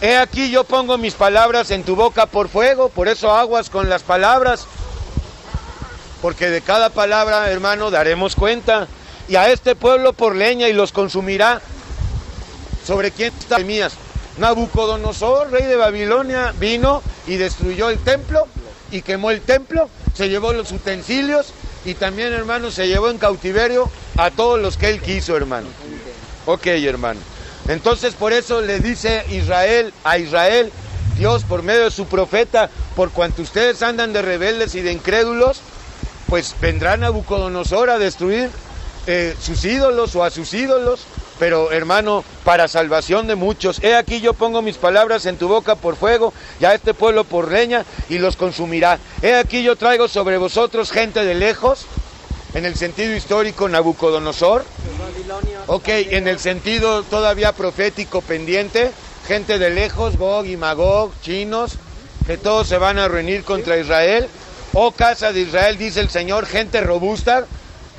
He 0.00 0.16
aquí 0.16 0.50
yo 0.50 0.64
pongo 0.64 0.96
mis 0.96 1.12
palabras 1.12 1.70
en 1.72 1.84
tu 1.84 1.94
boca 1.94 2.24
por 2.24 2.48
fuego, 2.48 2.88
por 2.88 3.08
eso 3.08 3.32
aguas 3.32 3.68
con 3.68 3.90
las 3.90 4.02
palabras 4.02 4.66
porque 6.20 6.50
de 6.50 6.60
cada 6.60 6.90
palabra, 6.90 7.50
hermano, 7.50 7.90
daremos 7.90 8.34
cuenta. 8.34 8.86
Y 9.28 9.36
a 9.36 9.50
este 9.50 9.74
pueblo 9.74 10.12
por 10.12 10.34
leña 10.34 10.68
y 10.68 10.72
los 10.72 10.92
consumirá. 10.92 11.60
¿Sobre 12.86 13.10
quién 13.10 13.32
está 13.38 13.58
mías? 13.58 13.92
Nabucodonosor, 14.38 15.50
rey 15.50 15.64
de 15.64 15.76
Babilonia, 15.76 16.54
vino 16.58 17.02
y 17.26 17.36
destruyó 17.36 17.90
el 17.90 17.98
templo 17.98 18.46
y 18.90 19.02
quemó 19.02 19.30
el 19.30 19.42
templo, 19.42 19.90
se 20.14 20.28
llevó 20.28 20.52
los 20.52 20.72
utensilios 20.72 21.52
y 21.84 21.94
también, 21.94 22.32
hermano, 22.32 22.70
se 22.70 22.88
llevó 22.88 23.10
en 23.10 23.18
cautiverio 23.18 23.90
a 24.16 24.30
todos 24.30 24.58
los 24.58 24.76
que 24.76 24.88
él 24.88 25.02
quiso, 25.02 25.36
hermano. 25.36 25.68
Ok, 26.46 26.66
hermano. 26.66 27.20
Entonces 27.68 28.14
por 28.14 28.32
eso 28.32 28.62
le 28.62 28.80
dice 28.80 29.24
Israel 29.30 29.92
a 30.02 30.16
Israel, 30.16 30.72
Dios 31.18 31.44
por 31.44 31.62
medio 31.62 31.84
de 31.84 31.90
su 31.90 32.06
profeta, 32.06 32.70
por 32.96 33.10
cuanto 33.10 33.42
ustedes 33.42 33.82
andan 33.82 34.14
de 34.14 34.22
rebeldes 34.22 34.74
y 34.74 34.80
de 34.80 34.92
incrédulos, 34.92 35.60
pues 36.28 36.54
vendrá 36.60 36.96
Nabucodonosor 36.96 37.90
a 37.90 37.98
destruir 37.98 38.50
eh, 39.06 39.34
sus 39.40 39.64
ídolos 39.64 40.14
o 40.14 40.22
a 40.22 40.30
sus 40.30 40.52
ídolos, 40.52 41.00
pero 41.38 41.72
hermano, 41.72 42.22
para 42.44 42.68
salvación 42.68 43.26
de 43.26 43.34
muchos. 43.34 43.82
He 43.82 43.94
aquí 43.94 44.20
yo 44.20 44.34
pongo 44.34 44.60
mis 44.60 44.76
palabras 44.76 45.24
en 45.24 45.38
tu 45.38 45.48
boca 45.48 45.76
por 45.76 45.96
fuego, 45.96 46.34
y 46.60 46.66
a 46.66 46.74
este 46.74 46.92
pueblo 46.92 47.24
por 47.24 47.50
leña, 47.50 47.86
y 48.10 48.18
los 48.18 48.36
consumirá. 48.36 48.98
He 49.22 49.34
aquí 49.34 49.62
yo 49.62 49.76
traigo 49.76 50.08
sobre 50.08 50.36
vosotros 50.36 50.90
gente 50.90 51.24
de 51.24 51.34
lejos, 51.34 51.86
en 52.52 52.66
el 52.66 52.76
sentido 52.76 53.14
histórico 53.14 53.68
Nabucodonosor, 53.68 54.64
ok, 55.66 55.88
en 55.88 56.28
el 56.28 56.38
sentido 56.38 57.02
todavía 57.04 57.52
profético 57.52 58.20
pendiente, 58.20 58.90
gente 59.26 59.58
de 59.58 59.70
lejos, 59.70 60.18
Gog 60.18 60.46
y 60.46 60.56
Magog, 60.58 61.12
chinos, 61.22 61.78
que 62.26 62.36
todos 62.36 62.68
se 62.68 62.76
van 62.76 62.98
a 62.98 63.08
reunir 63.08 63.44
contra 63.44 63.78
Israel, 63.78 64.28
Oh 64.74 64.92
casa 64.92 65.32
de 65.32 65.40
Israel, 65.40 65.78
dice 65.78 66.00
el 66.00 66.10
Señor, 66.10 66.46
gente 66.46 66.80
robusta. 66.80 67.46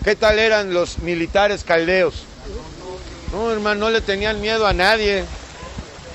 ¿Qué 0.03 0.15
tal 0.15 0.39
eran 0.39 0.73
los 0.73 0.99
militares 0.99 1.63
caldeos? 1.63 2.23
No, 3.31 3.51
hermano, 3.51 3.81
no 3.81 3.89
le 3.89 4.01
tenían 4.01 4.39
miedo 4.39 4.65
a 4.65 4.73
nadie. 4.73 5.25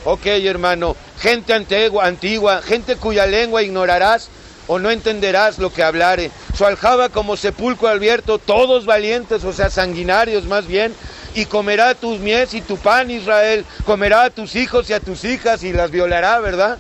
Ok, 0.05 0.27
hermano, 0.27 0.97
gente 1.19 1.53
antigua, 1.55 2.07
antigua, 2.07 2.63
gente 2.63 2.97
cuya 2.97 3.27
lengua 3.27 3.63
ignorarás 3.63 4.29
o 4.67 4.79
no 4.79 4.91
entenderás 4.91 5.59
lo 5.59 5.73
que 5.73 5.83
hablare. 5.83 6.31
Su 6.57 6.65
aljaba 6.65 7.09
como 7.09 7.37
sepulcro 7.37 7.89
abierto, 7.89 8.39
todos 8.39 8.87
valientes, 8.87 9.45
o 9.45 9.53
sea, 9.53 9.71
sanguinarios 9.71 10.45
más 10.45 10.67
bien, 10.67 10.95
y 11.35 11.47
comerá 11.47 11.95
tus 11.95 12.21
mies 12.21 12.55
y 12.55 12.61
tu 12.61 12.77
pan, 12.77 13.11
Israel, 13.11 13.65
comerá 13.85 14.25
a 14.25 14.31
tus 14.31 14.55
hijos 14.57 14.89
y 14.89 14.93
a 14.93 15.01
tus 15.01 15.25
hijas 15.25 15.63
y 15.63 15.73
las 15.73 15.91
violará, 15.91 16.39
¿verdad? 16.41 16.79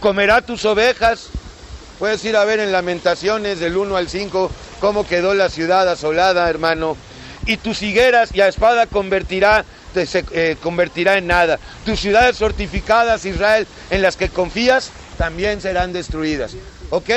Comerá 0.00 0.40
tus 0.40 0.64
ovejas 0.64 1.28
Puedes 2.00 2.24
ir 2.24 2.34
a 2.34 2.46
ver 2.46 2.60
en 2.60 2.72
Lamentaciones 2.72 3.60
del 3.60 3.76
1 3.76 3.94
al 3.94 4.08
5 4.08 4.50
cómo 4.80 5.06
quedó 5.06 5.34
la 5.34 5.50
ciudad 5.50 5.86
asolada, 5.86 6.48
hermano. 6.48 6.96
Y 7.44 7.58
tus 7.58 7.82
higueras 7.82 8.30
y 8.32 8.40
a 8.40 8.48
espada 8.48 8.86
convertirá, 8.86 9.66
se 9.92 10.24
eh, 10.32 10.56
convertirá 10.62 11.18
en 11.18 11.26
nada. 11.26 11.58
Tus 11.84 12.00
ciudades 12.00 12.38
fortificadas, 12.38 13.26
Israel, 13.26 13.66
en 13.90 14.00
las 14.00 14.16
que 14.16 14.30
confías, 14.30 14.92
también 15.18 15.60
serán 15.60 15.92
destruidas. 15.92 16.52
¿Ok? 16.88 17.10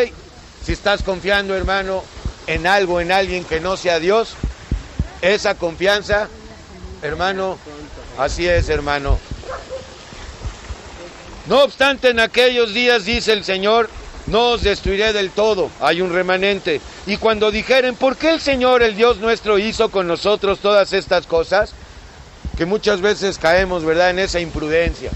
Si 0.65 0.74
estás 0.74 1.02
confiando, 1.02 1.56
hermano, 1.56 2.04
en 2.48 2.67
algo, 2.67 3.00
en 3.00 3.13
alguien 3.13 3.46
que 3.46 3.62
no 3.62 3.78
sea 3.78 4.00
Dios, 4.00 4.34
esa 5.22 5.56
confianza, 5.56 6.28
hermano, 7.02 7.58
así 8.17 8.50
es, 8.50 8.67
hermano. 8.67 9.17
No 11.48 11.63
obstante, 11.63 12.10
en 12.10 12.19
aquellos 12.19 12.74
días, 12.74 13.06
dice 13.06 13.32
el 13.32 13.46
Señor, 13.46 13.89
no 14.27 14.51
os 14.51 14.63
destruiré 14.63 15.13
del 15.13 15.31
todo, 15.31 15.69
hay 15.79 16.01
un 16.01 16.13
remanente. 16.13 16.81
Y 17.05 17.17
cuando 17.17 17.51
dijeren, 17.51 17.95
¿por 17.95 18.15
qué 18.15 18.31
el 18.31 18.39
Señor, 18.39 18.83
el 18.83 18.95
Dios 18.95 19.17
nuestro, 19.17 19.57
hizo 19.59 19.89
con 19.89 20.07
nosotros 20.07 20.59
todas 20.59 20.93
estas 20.93 21.27
cosas? 21.27 21.73
Que 22.57 22.65
muchas 22.65 23.01
veces 23.01 23.38
caemos, 23.38 23.83
¿verdad?, 23.83 24.12
en 24.12 24.19
esa 24.19 24.39
imprudencia. 24.39 25.12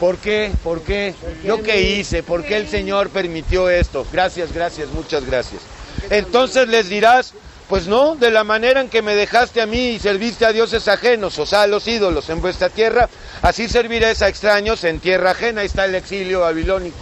¿Por 0.00 0.16
qué? 0.16 0.52
¿Por 0.62 0.82
qué? 0.82 1.14
¿Yo 1.44 1.62
qué 1.62 1.80
hice? 1.82 2.22
¿Por 2.22 2.44
qué 2.44 2.56
el 2.56 2.68
Señor 2.68 3.10
permitió 3.10 3.68
esto? 3.68 4.06
Gracias, 4.12 4.52
gracias, 4.52 4.88
muchas 4.88 5.24
gracias. 5.24 5.62
Entonces 6.10 6.68
les 6.68 6.88
dirás, 6.88 7.34
pues 7.68 7.86
no, 7.86 8.16
de 8.16 8.30
la 8.30 8.44
manera 8.44 8.80
en 8.80 8.88
que 8.88 9.02
me 9.02 9.14
dejaste 9.14 9.60
a 9.60 9.66
mí 9.66 9.90
y 9.90 9.98
serviste 9.98 10.46
a 10.46 10.52
dioses 10.52 10.88
ajenos, 10.88 11.38
o 11.38 11.46
sea, 11.46 11.62
a 11.62 11.66
los 11.66 11.86
ídolos 11.86 12.30
en 12.30 12.40
vuestra 12.40 12.70
tierra, 12.70 13.08
así 13.42 13.68
serviréis 13.68 14.22
a 14.22 14.28
extraños 14.28 14.84
en 14.84 15.00
tierra 15.00 15.32
ajena. 15.32 15.60
Ahí 15.60 15.66
está 15.66 15.84
el 15.84 15.94
exilio 15.94 16.40
babilónico, 16.40 16.96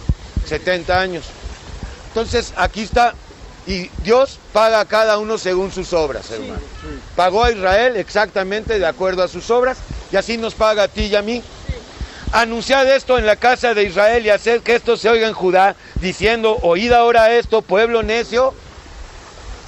70 0.47 0.99
años. 0.99 1.25
Entonces, 2.07 2.53
aquí 2.55 2.81
está, 2.81 3.13
y 3.67 3.89
Dios 4.03 4.39
paga 4.53 4.79
a 4.79 4.85
cada 4.85 5.17
uno 5.17 5.37
según 5.37 5.71
sus 5.71 5.93
obras, 5.93 6.31
hermano. 6.31 6.61
Pagó 7.15 7.43
a 7.43 7.51
Israel 7.51 7.97
exactamente 7.97 8.79
de 8.79 8.85
acuerdo 8.85 9.23
a 9.23 9.27
sus 9.27 9.49
obras, 9.51 9.77
y 10.11 10.15
así 10.15 10.37
nos 10.37 10.55
paga 10.55 10.83
a 10.83 10.87
ti 10.87 11.05
y 11.05 11.15
a 11.15 11.21
mí. 11.21 11.43
Anunciad 12.31 12.89
esto 12.89 13.17
en 13.17 13.25
la 13.25 13.35
casa 13.35 13.73
de 13.73 13.83
Israel 13.83 14.25
y 14.25 14.29
haced 14.29 14.61
que 14.61 14.75
esto 14.75 14.97
se 14.97 15.09
oiga 15.09 15.27
en 15.27 15.33
Judá, 15.33 15.75
diciendo, 16.01 16.57
oíd 16.61 16.91
ahora 16.91 17.33
esto, 17.33 17.61
pueblo 17.61 18.03
necio, 18.03 18.53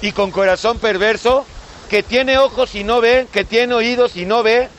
y 0.02 0.12
con 0.14 0.32
corazón 0.32 0.78
perverso, 0.80 1.46
que 1.90 2.04
tiene 2.04 2.38
ojos 2.38 2.76
y 2.76 2.84
no 2.84 3.02
ve, 3.02 3.28
que 3.32 3.44
tiene 3.44 3.74
oídos 3.74 4.16
y 4.16 4.26
no 4.26 4.44
ve. 4.44 4.70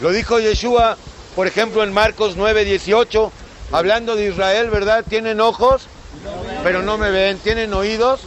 Lo 0.00 0.10
dijo 0.10 0.40
Yeshua, 0.40 0.96
por 1.36 1.46
ejemplo, 1.46 1.84
en 1.84 1.92
Marcos 1.92 2.36
9, 2.36 2.64
18, 2.64 3.32
hablando 3.72 4.16
de 4.16 4.28
Israel, 4.28 4.70
¿verdad? 4.70 5.04
Tienen 5.08 5.40
ojos, 5.40 5.86
pero 6.62 6.82
no 6.82 6.98
me 6.98 7.10
ven. 7.10 7.38
Tienen 7.38 7.72
oídos, 7.74 8.20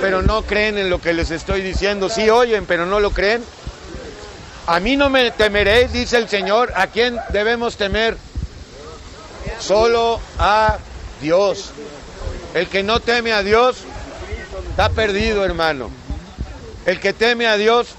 pero 0.00 0.22
no 0.22 0.42
creen 0.42 0.78
en 0.78 0.90
lo 0.90 1.00
que 1.00 1.12
les 1.12 1.30
estoy 1.30 1.62
diciendo. 1.62 2.08
Sí 2.08 2.30
oyen, 2.30 2.66
pero 2.66 2.86
no 2.86 3.00
lo 3.00 3.10
creen. 3.10 3.44
A 4.66 4.80
mí 4.80 4.96
no 4.96 5.10
me 5.10 5.30
temeréis, 5.30 5.92
dice 5.92 6.16
el 6.16 6.28
Señor. 6.28 6.72
¿A 6.76 6.86
quién 6.86 7.18
debemos 7.30 7.76
temer? 7.76 8.16
Solo 9.58 10.20
a 10.38 10.78
Dios. 11.20 11.70
El 12.54 12.68
que 12.68 12.82
no 12.82 13.00
teme 13.00 13.32
a 13.32 13.42
Dios 13.42 13.84
Está 14.74 14.88
perdido, 14.88 15.44
hermano. 15.44 15.88
El 16.84 16.98
que 16.98 17.12
teme 17.12 17.46
a 17.46 17.56
Dios 17.56 17.94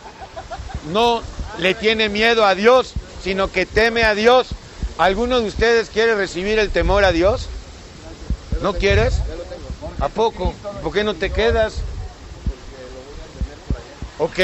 no 0.92 1.24
le 1.58 1.74
tiene 1.74 2.10
miedo 2.10 2.46
a 2.46 2.54
Dios, 2.54 2.92
sino 3.24 3.50
que 3.50 3.66
teme 3.66 4.04
a 4.04 4.14
Dios. 4.14 4.50
¿Alguno 4.98 5.42
de 5.42 5.48
ustedes 5.48 5.90
quiere 5.90 6.16
recibir 6.16 6.60
el 6.60 6.70
temor 6.70 7.04
a 7.04 7.12
Dios? 7.12 7.48
¿No 8.62 8.74
quieres? 8.74 9.16
¿A 10.00 10.10
poco? 10.10 10.54
¿Por 10.82 10.94
qué 10.94 11.04
no 11.04 11.14
te 11.14 11.32
quedas? 11.32 11.76
Ok, 14.18 14.40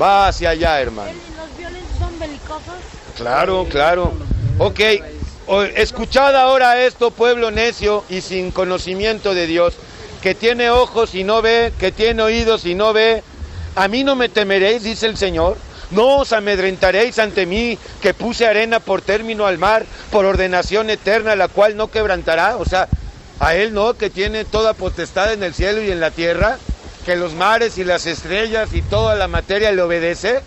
va 0.00 0.28
hacia 0.28 0.50
allá, 0.50 0.80
hermano. 0.80 1.12
¿Los 1.36 1.58
violes 1.58 1.82
son 1.98 2.18
belicosos? 2.18 2.74
Claro, 3.16 3.66
claro. 3.70 4.12
Ok, 4.58 4.80
escuchad 5.76 6.36
ahora 6.36 6.84
esto, 6.84 7.10
pueblo 7.10 7.50
necio 7.50 8.04
y 8.10 8.20
sin 8.20 8.50
conocimiento 8.50 9.34
de 9.34 9.46
Dios 9.46 9.74
que 10.26 10.34
tiene 10.34 10.70
ojos 10.70 11.14
y 11.14 11.22
no 11.22 11.40
ve, 11.40 11.72
que 11.78 11.92
tiene 11.92 12.20
oídos 12.20 12.64
y 12.66 12.74
no 12.74 12.92
ve. 12.92 13.22
A 13.76 13.86
mí 13.86 14.02
no 14.02 14.16
me 14.16 14.28
temeréis, 14.28 14.82
dice 14.82 15.06
el 15.06 15.16
Señor. 15.16 15.56
No 15.90 16.18
os 16.18 16.32
amedrentaréis 16.32 17.18
ante 17.18 17.46
mí, 17.46 17.78
que 18.02 18.14
puse 18.14 18.46
arena 18.46 18.80
por 18.80 19.02
término 19.02 19.46
al 19.46 19.58
mar, 19.58 19.86
por 20.10 20.24
ordenación 20.24 20.90
eterna, 20.90 21.36
la 21.36 21.48
cual 21.48 21.76
no 21.76 21.90
quebrantará. 21.90 22.56
O 22.56 22.64
sea, 22.64 22.88
a 23.38 23.54
Él 23.54 23.72
no, 23.72 23.94
que 23.94 24.10
tiene 24.10 24.44
toda 24.44 24.74
potestad 24.74 25.32
en 25.32 25.42
el 25.42 25.54
cielo 25.54 25.82
y 25.82 25.90
en 25.90 26.00
la 26.00 26.10
tierra, 26.10 26.58
que 27.04 27.16
los 27.16 27.34
mares 27.34 27.78
y 27.78 27.84
las 27.84 28.06
estrellas 28.06 28.70
y 28.72 28.82
toda 28.82 29.14
la 29.14 29.28
materia 29.28 29.70
le 29.70 29.82
obedece. 29.82 30.40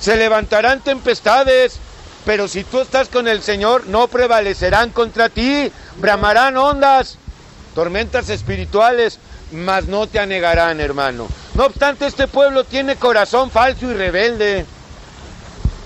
Se 0.00 0.16
levantarán 0.16 0.80
tempestades, 0.80 1.78
pero 2.24 2.48
si 2.48 2.64
tú 2.64 2.80
estás 2.80 3.08
con 3.08 3.28
el 3.28 3.42
Señor, 3.42 3.86
no 3.86 4.08
prevalecerán 4.08 4.90
contra 4.90 5.28
ti 5.28 5.70
bramarán 5.96 6.56
ondas, 6.56 7.18
tormentas 7.74 8.30
espirituales, 8.30 9.18
mas 9.52 9.86
no 9.86 10.06
te 10.06 10.18
anegarán, 10.18 10.80
hermano. 10.80 11.28
No 11.54 11.66
obstante, 11.66 12.06
este 12.06 12.28
pueblo 12.28 12.64
tiene 12.64 12.96
corazón 12.96 13.50
falso 13.50 13.90
y 13.90 13.94
rebelde. 13.94 14.64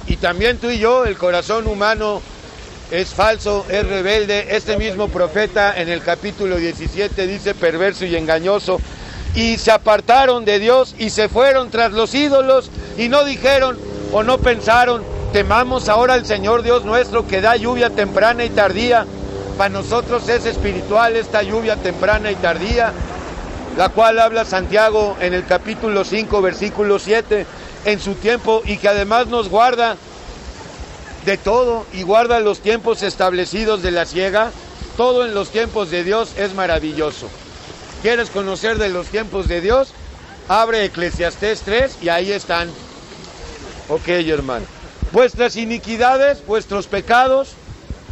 Y 0.07 0.17
también 0.17 0.59
tú 0.59 0.71
y 0.71 0.79
yo, 0.79 1.05
el 1.05 1.17
corazón 1.17 1.67
humano 1.67 2.21
es 2.91 3.09
falso, 3.09 3.65
es 3.69 3.87
rebelde. 3.87 4.49
Este 4.51 4.77
mismo 4.77 5.09
profeta 5.09 5.81
en 5.81 5.89
el 5.89 6.03
capítulo 6.03 6.57
17 6.57 7.27
dice 7.27 7.55
perverso 7.55 8.05
y 8.05 8.17
engañoso. 8.17 8.81
Y 9.35 9.57
se 9.57 9.73
apartaron 9.73 10.45
de 10.45 10.59
Dios 10.59 10.95
y 10.99 11.11
se 11.11 11.29
fueron 11.29 11.71
tras 11.71 11.93
los 11.93 12.15
ídolos 12.15 12.71
y 12.97 13.09
no 13.09 13.25
dijeron 13.25 13.79
o 14.13 14.23
no 14.23 14.39
pensaron, 14.39 15.03
temamos 15.33 15.89
ahora 15.89 16.15
al 16.15 16.25
Señor 16.25 16.63
Dios 16.63 16.85
nuestro 16.85 17.27
que 17.27 17.41
da 17.41 17.57
lluvia 17.57 17.91
temprana 17.91 18.45
y 18.45 18.51
tardía 18.51 19.07
para 19.57 19.71
nosotros 19.71 20.29
es 20.29 20.47
espiritual 20.47 21.15
esta 21.17 21.43
lluvia 21.43 21.77
temprana 21.77 22.31
y 22.31 22.35
tardía, 22.35 22.93
la 23.77 23.89
cual 23.89 24.19
habla 24.19 24.45
Santiago 24.45 25.17
en 25.21 25.35
el 25.35 25.45
capítulo 25.47 26.05
5, 26.05 26.43
versículo 26.43 26.99
7, 26.99 27.47
en 27.85 28.01
su 28.01 28.15
tiempo 28.15 28.63
y 28.65 28.79
que 28.79 28.89
además 28.89 29.27
nos 29.27 29.49
guarda 29.49 29.97
de 31.25 31.37
todo 31.37 31.87
y 31.93 32.03
guarda 32.03 32.41
los 32.41 32.61
tiempos 32.61 33.03
establecidos 33.03 33.83
de 33.83 33.91
la 33.91 34.07
ciega. 34.07 34.51
Todo 34.97 35.27
en 35.27 35.35
los 35.35 35.51
tiempos 35.51 35.91
de 35.91 36.05
Dios 36.05 36.33
es 36.37 36.55
maravilloso. 36.55 37.29
¿Quieres 38.03 38.31
conocer 38.31 38.79
de 38.79 38.91
los 38.91 39.09
tiempos 39.09 39.49
de 39.49 39.61
Dios? 39.61 39.93
Abre 40.49 40.85
Eclesiastés 40.85 41.63
3 41.63 41.99
y 42.03 42.11
ahí 42.11 42.31
están. 42.31 42.69
Ok, 43.89 44.09
hermano. 44.09 44.67
Vuestras 45.11 45.57
iniquidades, 45.57 46.47
vuestros 46.47 46.87
pecados 46.87 47.55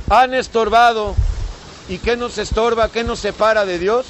han 0.08 0.34
estorbado 0.34 1.14
¿Y 1.88 1.98
qué 1.98 2.16
nos 2.16 2.38
estorba, 2.38 2.88
qué 2.88 3.04
nos 3.04 3.18
separa 3.18 3.64
de 3.64 3.78
Dios? 3.78 4.06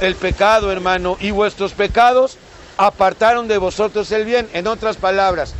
El 0.00 0.14
pecado, 0.14 0.72
hermano. 0.72 1.16
Y 1.20 1.30
vuestros 1.30 1.72
pecados 1.72 2.36
apartaron 2.76 3.48
de 3.48 3.58
vosotros 3.58 4.10
el 4.12 4.24
bien. 4.24 4.48
En 4.52 4.66
otras 4.66 4.96
palabras, 4.96 5.54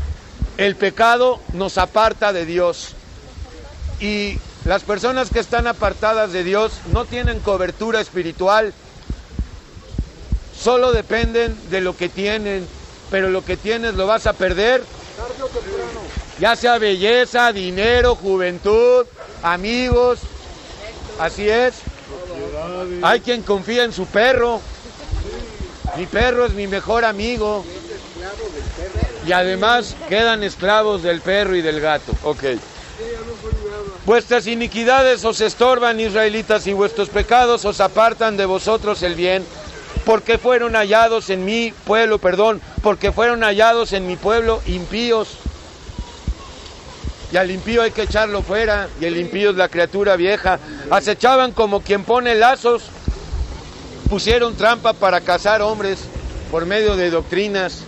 el 0.57 0.77
pecado 0.77 1.41
nos 1.53 1.79
aparta 1.79 2.33
de 2.33 2.47
Dios. 2.47 2.95
Y 4.01 4.39
las 4.65 4.83
personas 4.83 5.31
que 5.31 5.41
están 5.41 5.67
apartadas 5.67 6.33
de 6.33 6.45
Dios 6.45 6.73
no 6.93 7.05
tienen 7.05 7.41
cobertura 7.41 8.01
espiritual. 8.01 8.73
Solo 10.59 10.93
dependen 10.93 11.57
de 11.71 11.81
lo 11.81 11.97
que 11.97 12.09
tienen. 12.09 12.67
Pero 13.11 13.29
lo 13.29 13.45
que 13.45 13.57
tienes 13.57 13.95
lo 13.95 14.07
vas 14.07 14.27
a 14.27 14.33
perder. 14.33 14.83
Ya 16.39 16.57
sea 16.57 16.79
belleza, 16.79 17.53
dinero, 17.53 18.15
juventud, 18.15 19.05
amigos, 19.43 20.21
Así 21.21 21.47
es. 21.51 21.75
Hay 23.03 23.21
quien 23.21 23.43
confía 23.43 23.85
en 23.85 23.93
su 23.93 24.07
perro. 24.07 24.61
Mi 25.97 26.07
perro 26.07 26.47
es 26.47 26.53
mi 26.55 26.67
mejor 26.67 27.05
amigo. 27.05 27.65
Y 29.27 29.33
además 29.33 29.97
quedan 30.09 30.43
esclavos 30.43 31.03
del 31.03 31.21
perro 31.21 31.57
y 31.57 31.63
del 31.63 31.81
gato. 31.81 32.13
Vuestras 34.07 34.47
iniquidades 34.47 35.25
os 35.25 35.41
estorban, 35.41 36.01
israelitas, 36.01 36.67
y 36.67 36.73
vuestros 36.73 37.09
pecados 37.11 37.65
os 37.65 37.81
apartan 37.81 38.37
de 38.37 38.47
vosotros 38.47 39.03
el 39.03 39.15
bien, 39.15 39.45
porque 40.05 40.39
fueron 40.39 40.75
hallados 40.75 41.31
en 41.31 41.45
mi 41.45 41.73
pueblo, 41.85 42.19
perdón, 42.19 42.61
porque 42.83 43.13
fueron 43.13 43.43
hallados 43.43 43.93
en 43.93 44.07
mi 44.07 44.17
pueblo 44.17 44.63
impíos 44.67 45.39
y 47.33 47.37
al 47.37 47.51
impío 47.51 47.83
hay 47.83 47.93
que 47.93 48.03
echarlo 48.03 48.43
fuera, 48.43 48.89
y 49.01 49.05
el 49.05 49.17
impío 49.17 49.51
es 49.51 49.57
la 49.57 49.69
criatura 49.69 50.17
vieja. 50.17 50.59
Acechaban 50.91 51.53
como 51.53 51.81
quien 51.81 52.05
pone 52.05 52.35
lazos, 52.35 52.85
pusieron 54.09 54.57
trampa 54.57 54.93
para 54.93 55.21
cazar 55.21 55.63
hombres 55.63 56.01
por 56.51 56.67
medio 56.67 56.97
de 56.97 57.11
doctrinas, 57.11 57.85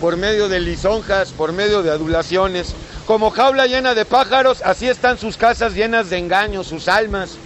por 0.00 0.16
medio 0.16 0.48
de 0.48 0.60
lisonjas, 0.60 1.32
por 1.32 1.52
medio 1.52 1.82
de 1.82 1.90
adulaciones. 1.90 2.74
Como 3.06 3.30
jaula 3.30 3.66
llena 3.66 3.94
de 3.94 4.04
pájaros, 4.04 4.62
así 4.64 4.88
están 4.88 5.18
sus 5.18 5.36
casas 5.36 5.74
llenas 5.74 6.10
de 6.10 6.18
engaños, 6.18 6.68
sus 6.68 6.88
almas 6.88 7.36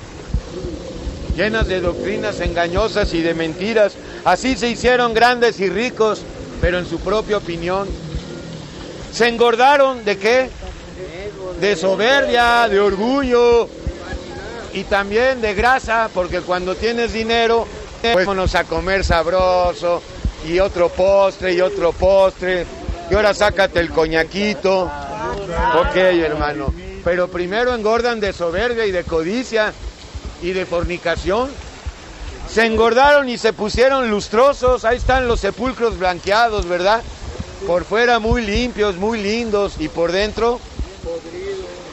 llenas 1.38 1.68
de 1.68 1.80
doctrinas 1.80 2.40
engañosas 2.40 3.14
y 3.14 3.22
de 3.22 3.32
mentiras. 3.32 3.94
Así 4.24 4.56
se 4.56 4.68
hicieron 4.68 5.14
grandes 5.14 5.60
y 5.60 5.70
ricos, 5.70 6.22
pero 6.60 6.78
en 6.78 6.86
su 6.86 6.98
propia 6.98 7.36
opinión. 7.36 7.88
Se 9.12 9.28
engordaron 9.28 10.04
de 10.04 10.18
qué? 10.18 10.50
De 11.60 11.76
soberbia, 11.76 12.68
de 12.68 12.78
orgullo 12.78 13.68
y 14.72 14.84
también 14.84 15.40
de 15.40 15.54
grasa, 15.54 16.08
porque 16.12 16.40
cuando 16.40 16.74
tienes 16.74 17.12
dinero, 17.12 17.66
pues 18.00 18.14
vámonos 18.14 18.54
a 18.54 18.64
comer 18.64 19.04
sabroso 19.04 20.02
y 20.46 20.58
otro 20.60 20.88
postre 20.88 21.54
y 21.54 21.60
otro 21.60 21.92
postre. 21.92 22.66
Y 23.10 23.14
ahora 23.14 23.34
sácate 23.34 23.80
el 23.80 23.90
coñaquito. 23.90 24.84
Ok, 24.84 25.96
hermano. 25.96 26.72
Pero 27.04 27.28
primero 27.28 27.74
engordan 27.74 28.20
de 28.20 28.32
soberbia 28.32 28.86
y 28.86 28.92
de 28.92 29.04
codicia 29.04 29.72
y 30.42 30.52
de 30.52 30.66
fornicación. 30.66 31.50
Se 32.48 32.66
engordaron 32.66 33.28
y 33.28 33.36
se 33.36 33.52
pusieron 33.52 34.10
lustrosos. 34.10 34.84
Ahí 34.84 34.96
están 34.98 35.26
los 35.26 35.40
sepulcros 35.40 35.98
blanqueados, 35.98 36.66
¿verdad? 36.68 37.02
Por 37.66 37.84
fuera 37.84 38.18
muy 38.18 38.44
limpios, 38.44 38.96
muy 38.96 39.20
lindos 39.20 39.74
y 39.78 39.88
por 39.88 40.12
dentro 40.12 40.60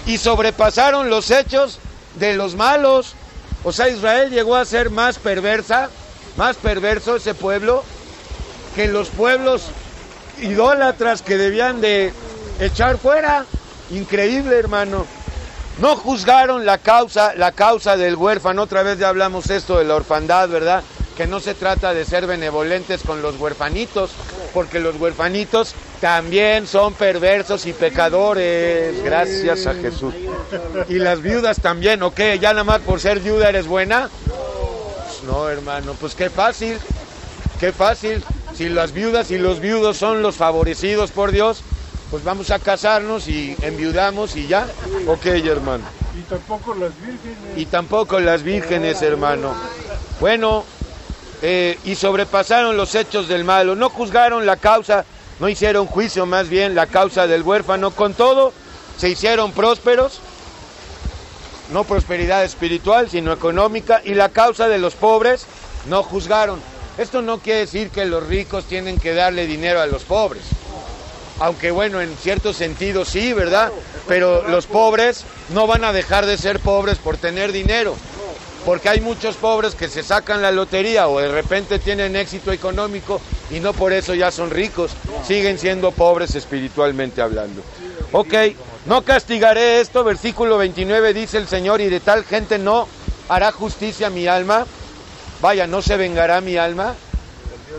Y 0.06 0.18
sobrepasaron 0.18 1.10
los 1.10 1.32
hechos 1.32 1.80
de 2.16 2.36
los 2.36 2.56
malos. 2.56 3.14
O 3.64 3.72
sea, 3.72 3.90
Israel 3.90 4.30
llegó 4.30 4.56
a 4.56 4.66
ser 4.66 4.90
más 4.90 5.18
perversa, 5.18 5.90
más 6.38 6.56
perverso 6.58 7.16
ese 7.16 7.34
pueblo, 7.34 7.84
que 8.76 8.88
los 8.88 9.10
pueblos 9.10 9.64
idólatras 10.42 11.22
que 11.22 11.38
debían 11.38 11.82
de 11.82 12.14
echar 12.60 12.98
fuera. 12.98 13.46
Increíble, 13.92 14.58
hermano. 14.58 15.06
No 15.80 15.96
juzgaron 15.98 16.66
la 16.66 16.78
causa, 16.78 17.34
la 17.36 17.52
causa 17.52 17.98
del 17.98 18.16
huérfano. 18.16 18.64
Otra 18.64 18.84
vez 18.84 18.98
ya 19.00 19.10
hablamos 19.10 19.50
esto 19.50 19.78
de 19.78 19.86
la 19.86 19.96
orfandad, 19.96 20.48
¿verdad? 20.50 20.84
Que 21.18 21.28
no 21.28 21.40
se 21.40 21.54
trata 21.54 21.94
de 21.94 22.06
ser 22.06 22.28
benevolentes 22.28 23.02
con 23.04 23.22
los 23.22 23.40
huerfanitos, 23.40 24.12
porque 24.54 24.80
los 24.80 24.96
huerfanitos 24.98 25.74
también 26.00 26.68
son 26.68 26.94
perversos 26.94 27.66
y 27.66 27.74
pecadores. 27.74 29.04
Gracias 29.04 29.68
a 29.68 29.74
Jesús. 29.74 30.14
Y 30.90 30.96
las 30.96 31.22
viudas 31.22 31.62
también, 31.62 32.04
¿ok? 32.04 32.20
Ya 32.40 32.52
nada 32.52 32.64
más 32.64 32.82
por 32.82 33.00
ser 33.00 33.20
viuda 33.20 33.50
eres 33.50 33.68
buena. 33.68 34.10
Pues 34.26 35.24
no, 35.24 35.50
hermano, 35.50 35.96
pues 36.00 36.16
qué 36.16 36.30
fácil, 36.30 36.78
qué 37.60 37.72
fácil. 37.72 38.24
Si 38.56 38.70
las 38.70 38.94
viudas 38.94 39.32
y 39.32 39.38
los 39.38 39.60
viudos 39.60 39.98
son 39.98 40.22
los 40.22 40.36
favorecidos 40.36 41.12
por 41.12 41.32
Dios, 41.32 41.62
pues 42.12 42.24
vamos 42.24 42.52
a 42.52 42.60
casarnos 42.60 43.28
y 43.28 43.56
enviudamos 43.62 44.36
y 44.36 44.48
ya. 44.48 44.68
Ok, 45.08 45.26
hermano. 45.26 45.84
Y 46.18 46.22
tampoco 46.22 46.74
las 46.76 46.92
vírgenes. 47.02 47.58
Y 47.58 47.66
tampoco 47.66 48.20
las 48.20 48.44
vírgenes, 48.44 49.02
hermano. 49.02 49.54
Bueno, 50.22 50.64
eh, 51.42 51.78
y 51.84 51.96
sobrepasaron 51.96 52.78
los 52.78 52.96
hechos 52.96 53.28
del 53.28 53.44
malo, 53.44 53.76
no 53.76 53.90
juzgaron 53.90 54.46
la 54.46 54.58
causa, 54.58 55.06
no 55.40 55.50
hicieron 55.50 55.88
juicio 55.88 56.26
más 56.26 56.50
bien 56.50 56.76
la 56.76 56.88
causa 56.88 57.28
del 57.28 57.44
huérfano, 57.44 57.92
con 57.92 58.14
todo 58.14 58.54
se 58.98 59.10
hicieron 59.10 59.52
prósperos, 59.52 60.20
no 61.72 61.84
prosperidad 61.84 62.44
espiritual, 62.44 63.10
sino 63.10 63.34
económica, 63.34 64.02
y 64.04 64.14
la 64.14 64.30
causa 64.30 64.68
de 64.68 64.78
los 64.78 64.96
pobres 64.96 65.46
no 65.90 66.04
juzgaron. 66.04 66.60
Esto 66.98 67.22
no 67.22 67.40
quiere 67.40 67.62
decir 67.62 67.90
que 67.90 68.06
los 68.06 68.26
ricos 68.26 68.66
tienen 68.66 68.98
que 68.98 69.14
darle 69.14 69.48
dinero 69.48 69.82
a 69.82 69.86
los 69.86 70.04
pobres. 70.04 70.44
Aunque 71.40 71.72
bueno, 71.72 72.00
en 72.00 72.16
cierto 72.16 72.54
sentido 72.54 73.04
sí, 73.04 73.34
¿verdad? 73.34 73.72
Pero 74.08 74.48
los 74.48 74.68
pobres 74.68 75.26
no 75.50 75.68
van 75.68 75.84
a 75.84 75.92
dejar 75.92 76.26
de 76.26 76.38
ser 76.38 76.62
pobres 76.62 76.98
por 76.98 77.18
tener 77.18 77.52
dinero, 77.52 77.98
porque 78.66 78.90
hay 78.90 79.00
muchos 79.00 79.36
pobres 79.36 79.76
que 79.76 79.88
se 79.88 80.02
sacan 80.02 80.42
la 80.42 80.52
lotería 80.52 81.08
o 81.08 81.20
de 81.20 81.28
repente 81.28 81.78
tienen 81.78 82.16
éxito 82.16 82.52
económico 82.52 83.22
y 83.52 83.60
no 83.60 83.74
por 83.74 83.94
eso 83.94 84.16
ya 84.16 84.32
son 84.32 84.50
ricos, 84.50 84.92
siguen 85.26 85.60
siendo 85.60 85.92
pobres 85.92 86.34
espiritualmente 86.36 87.22
hablando. 87.22 87.62
Ok, 88.12 88.34
no 88.88 89.04
castigaré 89.04 89.80
esto, 89.82 90.04
versículo 90.04 90.58
29 90.58 91.14
dice 91.14 91.38
el 91.38 91.48
Señor, 91.48 91.80
y 91.80 91.90
de 91.90 92.00
tal 92.00 92.24
gente 92.26 92.58
no 92.58 92.88
hará 93.30 93.52
justicia 93.52 94.10
mi 94.10 94.28
alma, 94.28 94.66
vaya, 95.42 95.68
no 95.68 95.82
se 95.82 95.96
vengará 95.96 96.42
mi 96.42 96.58
alma. 96.58 96.96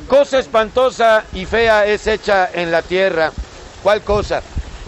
Cosa 0.09 0.39
espantosa 0.39 1.25
y 1.33 1.47
fea 1.47 1.87
es 1.87 2.07
hecha 2.07 2.49
en 2.53 2.71
la 2.71 2.83
tierra. 2.83 3.33
¿Cuál 3.83 4.03
cosa? 4.03 4.43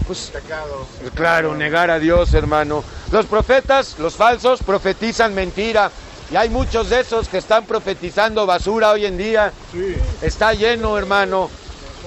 Pues, 0.07 0.33
claro, 1.15 1.55
negar 1.55 1.91
a 1.91 1.99
Dios, 1.99 2.35
hermano. 2.35 2.85
Los 3.11 3.27
profetas, 3.27 3.99
los 3.99 4.15
falsos, 4.15 4.63
profetizan 4.63 5.35
mentira. 5.35 5.91
Y 6.31 6.37
hay 6.37 6.51
muchos 6.51 6.91
de 6.91 7.01
esos 7.01 7.29
que 7.29 7.39
están 7.39 7.65
profetizando 7.65 8.45
basura 8.45 8.91
hoy 8.91 9.07
en 9.07 9.17
día. 9.17 9.53
Está 10.21 10.53
lleno, 10.53 10.99
hermano. 10.99 11.49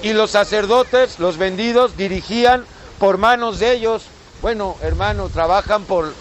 Y 0.02 0.12
los 0.12 0.30
sacerdotes, 0.30 1.18
los 1.18 1.38
vendidos, 1.38 1.96
dirigían 1.96 2.64
por 2.98 3.18
manos 3.18 3.58
de 3.58 3.72
ellos. 3.72 4.04
Bueno, 4.40 4.76
hermano, 4.80 5.28
trabajan 5.28 5.84
por, 5.84 6.12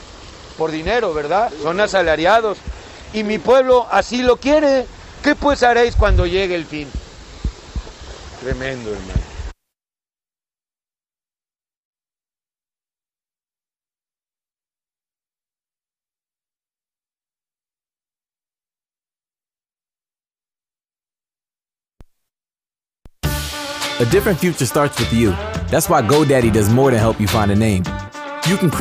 por 0.58 0.72
dinero, 0.72 1.14
¿verdad? 1.14 1.52
Son 1.62 1.80
asalariados. 1.80 2.58
Y 3.14 3.24
mi 3.24 3.38
pueblo 3.38 3.88
así 3.92 4.24
lo 4.24 4.38
quiere. 4.38 4.88
¿Qué 5.24 5.36
pues 5.36 5.62
haréis 5.62 5.96
cuando 5.96 6.26
llegue 6.26 6.56
el 6.56 6.66
fin? 6.66 6.90
Tremendo, 8.42 8.90
hermano. 8.90 9.21
A 24.02 24.06
different 24.06 24.40
future 24.40 24.66
starts 24.66 25.00
with 25.00 25.14
you. 25.14 25.30
That's 25.70 25.88
why 25.88 26.02
GoDaddy 26.02 26.52
does 26.52 26.74
more 26.74 26.90
than 26.90 27.00
help 27.00 27.22
you 27.22 27.28
find 27.28 27.52
a 27.52 27.56
name. 27.56 27.84
You 28.48 28.58
can 28.58 28.72